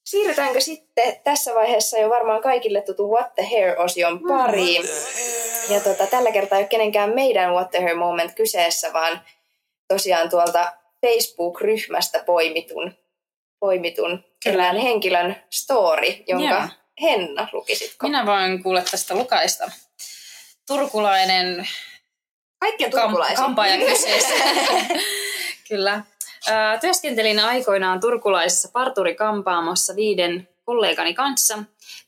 Siirrytäänkö 0.07 0.61
sitten 0.61 1.17
tässä 1.25 1.55
vaiheessa 1.55 1.99
jo 1.99 2.11
varmaan 2.11 2.43
kaikille 2.43 2.83
tutu 2.83 3.11
What 3.11 3.35
the 3.35 3.43
Hair-osion 3.51 4.21
mm. 4.23 4.29
pariin. 4.29 4.83
Ja 5.69 5.81
tota, 5.81 6.07
tällä 6.07 6.33
kertaa 6.33 6.59
ei 6.59 6.63
ole 6.63 6.69
kenenkään 6.69 7.15
meidän 7.15 7.53
What 7.53 7.71
the 7.71 7.81
Hair 7.81 7.97
moment 7.97 8.35
kyseessä, 8.35 8.93
vaan 8.93 9.21
tosiaan 9.89 10.31
tuolta 10.31 10.73
Facebook-ryhmästä 11.07 12.23
poimitun, 12.27 12.95
poimitun 13.61 14.25
erään 14.47 14.77
henkilön 14.77 15.37
story, 15.51 16.09
jonka 16.27 16.45
yeah. 16.45 16.71
Henna 17.03 17.49
lukisitko? 17.53 18.07
Minä 18.07 18.27
voin 18.27 18.63
kuulla 18.63 18.83
tästä 18.83 19.15
lukaista. 19.15 19.71
Turkulainen 20.67 21.69
Kaikkien 22.59 22.91
turkulaisia. 22.91 23.37
Kampaaja 23.37 23.79
kyseessä. 23.79 24.35
Kyllä. 25.69 26.03
Työskentelin 26.81 27.41
aikoinaan 27.41 28.01
turkulaisessa 28.01 28.69
parturikampaamossa 28.73 29.97
viiden 29.97 30.49
kollegani 30.65 31.15
kanssa. 31.15 31.59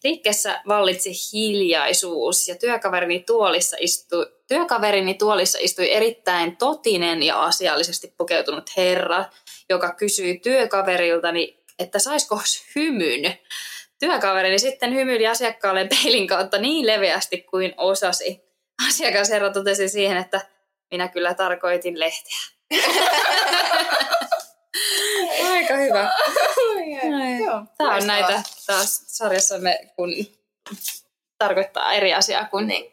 Liikkeessä 0.05 0.61
vallitsi 0.69 1.13
hiljaisuus 1.33 2.49
ja 2.49 2.55
työkaverini 2.55 3.21
tuolissa, 3.21 3.77
istui, 3.81 4.33
työkaverini 4.49 5.15
tuolissa 5.15 5.59
istui 5.61 5.93
erittäin 5.93 6.57
totinen 6.57 7.23
ja 7.23 7.43
asiallisesti 7.43 8.15
pukeutunut 8.19 8.71
herra, 8.77 9.25
joka 9.69 9.95
kysyi 9.95 10.39
työkaveriltani, 10.39 11.59
että 11.79 11.99
saisiko 11.99 12.41
hymyn. 12.77 13.39
Työkaverini 13.99 14.59
sitten 14.59 14.95
hymyili 14.95 15.27
asiakkaalle 15.27 15.89
peilin 15.89 16.27
kautta 16.27 16.59
niin 16.59 16.87
leveästi 16.87 17.39
kuin 17.39 17.75
osasi. 17.77 18.41
Asiakasherra 18.89 19.51
totesi 19.51 19.89
siihen, 19.89 20.17
että 20.17 20.41
minä 20.91 21.09
kyllä 21.09 21.35
tarkoitin 21.35 22.01
lehteä. 22.01 22.58
Aika 25.53 25.77
hyvä. 25.77 26.13
Tämä 27.79 27.95
on 27.95 28.07
näitä 28.07 28.43
taas 28.67 29.03
sarjassamme, 29.07 29.81
kun 29.97 30.11
tarkoittaa 31.39 31.93
eri 31.93 32.15
asiaa 32.15 32.45
kuin 32.45 32.67
niin 32.67 32.93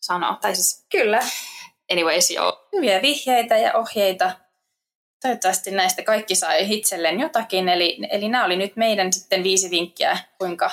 sanoo. 0.00 0.36
Tai 0.40 0.54
siis, 0.54 0.86
Kyllä. 0.90 1.20
Anyways, 1.92 2.30
joo. 2.30 2.68
Hyviä 2.72 3.02
vihjeitä 3.02 3.56
ja 3.56 3.74
ohjeita. 3.74 4.32
Toivottavasti 5.22 5.70
näistä 5.70 6.02
kaikki 6.02 6.34
sai 6.34 6.74
itselleen 6.74 7.20
jotakin. 7.20 7.68
Eli, 7.68 7.98
eli 8.10 8.28
nämä 8.28 8.44
oli 8.44 8.56
nyt 8.56 8.76
meidän 8.76 9.12
sitten 9.12 9.42
viisi 9.42 9.70
vinkkiä, 9.70 10.18
kuinka 10.38 10.70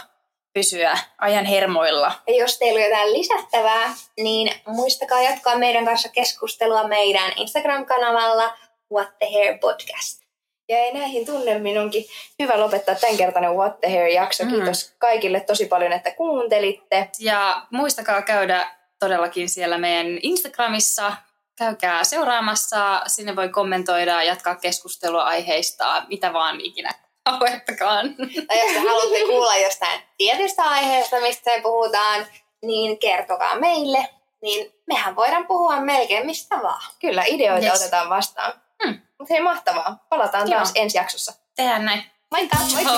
pysyä 0.53 0.97
ajan 1.17 1.45
hermoilla. 1.45 2.11
Ja 2.27 2.35
jos 2.35 2.57
teillä 2.59 2.77
on 2.77 2.85
jotain 2.85 3.13
lisättävää, 3.13 3.93
niin 4.17 4.51
muistakaa 4.67 5.21
jatkaa 5.21 5.57
meidän 5.57 5.85
kanssa 5.85 6.09
keskustelua 6.09 6.87
meidän 6.87 7.31
Instagram-kanavalla 7.35 8.57
What 8.91 9.17
the 9.19 9.27
Hair 9.33 9.57
Podcast. 9.57 10.23
Ja 10.69 10.77
ei 10.77 10.93
näihin 10.93 11.25
tunnelmiin 11.25 11.79
onkin 11.79 12.05
hyvä 12.39 12.59
lopettaa 12.59 12.95
tämänkertainen 12.95 13.55
What 13.55 13.79
the 13.79 13.89
Hair-jakso. 13.89 14.43
Mm. 14.43 14.51
Kiitos 14.51 14.95
kaikille 14.97 15.39
tosi 15.39 15.65
paljon, 15.65 15.91
että 15.93 16.11
kuuntelitte. 16.11 17.09
Ja 17.19 17.61
muistakaa 17.71 18.21
käydä 18.21 18.71
todellakin 18.99 19.49
siellä 19.49 19.77
meidän 19.77 20.19
Instagramissa. 20.21 21.13
Käykää 21.57 22.03
seuraamassa, 22.03 23.01
sinne 23.07 23.35
voi 23.35 23.49
kommentoida, 23.49 24.23
jatkaa 24.23 24.55
keskustelua 24.55 25.23
aiheista, 25.23 26.05
mitä 26.07 26.33
vaan 26.33 26.61
ikinä 26.61 27.02
haluattakaan. 27.25 28.15
Tai 28.47 28.59
jos 28.59 28.73
te 28.73 28.79
haluatte 28.79 29.25
kuulla 29.25 29.55
jostain 29.55 30.01
tietystä 30.17 30.63
aiheesta, 30.63 31.19
mistä 31.19 31.51
se 31.51 31.61
puhutaan, 31.61 32.25
niin 32.61 32.99
kertokaa 32.99 33.59
meille. 33.59 34.09
Niin 34.41 34.73
mehän 34.85 35.15
voidaan 35.15 35.47
puhua 35.47 35.79
melkein 35.79 36.25
mistä 36.25 36.55
vaan. 36.63 36.83
Kyllä, 36.99 37.23
ideoita 37.27 37.65
yes. 37.65 37.81
otetaan 37.81 38.09
vastaan. 38.09 38.53
Hmm. 38.83 38.99
Mutta 39.19 39.33
hei, 39.33 39.43
mahtavaa. 39.43 40.05
Palataan 40.09 40.51
Joo. 40.51 40.57
taas 40.59 40.71
ensi 40.75 40.97
jaksossa. 40.97 41.33
Tehdään 41.55 41.85
näin. 41.85 42.03
Moikka! 42.31 42.57
Moikka! 42.73 42.93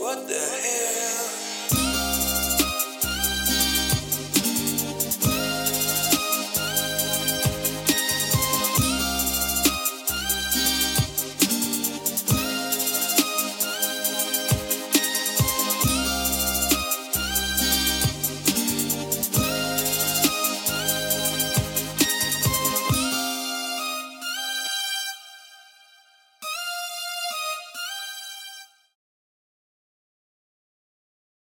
What 0.00 0.26
the 0.26 0.34
hell? 0.34 1.15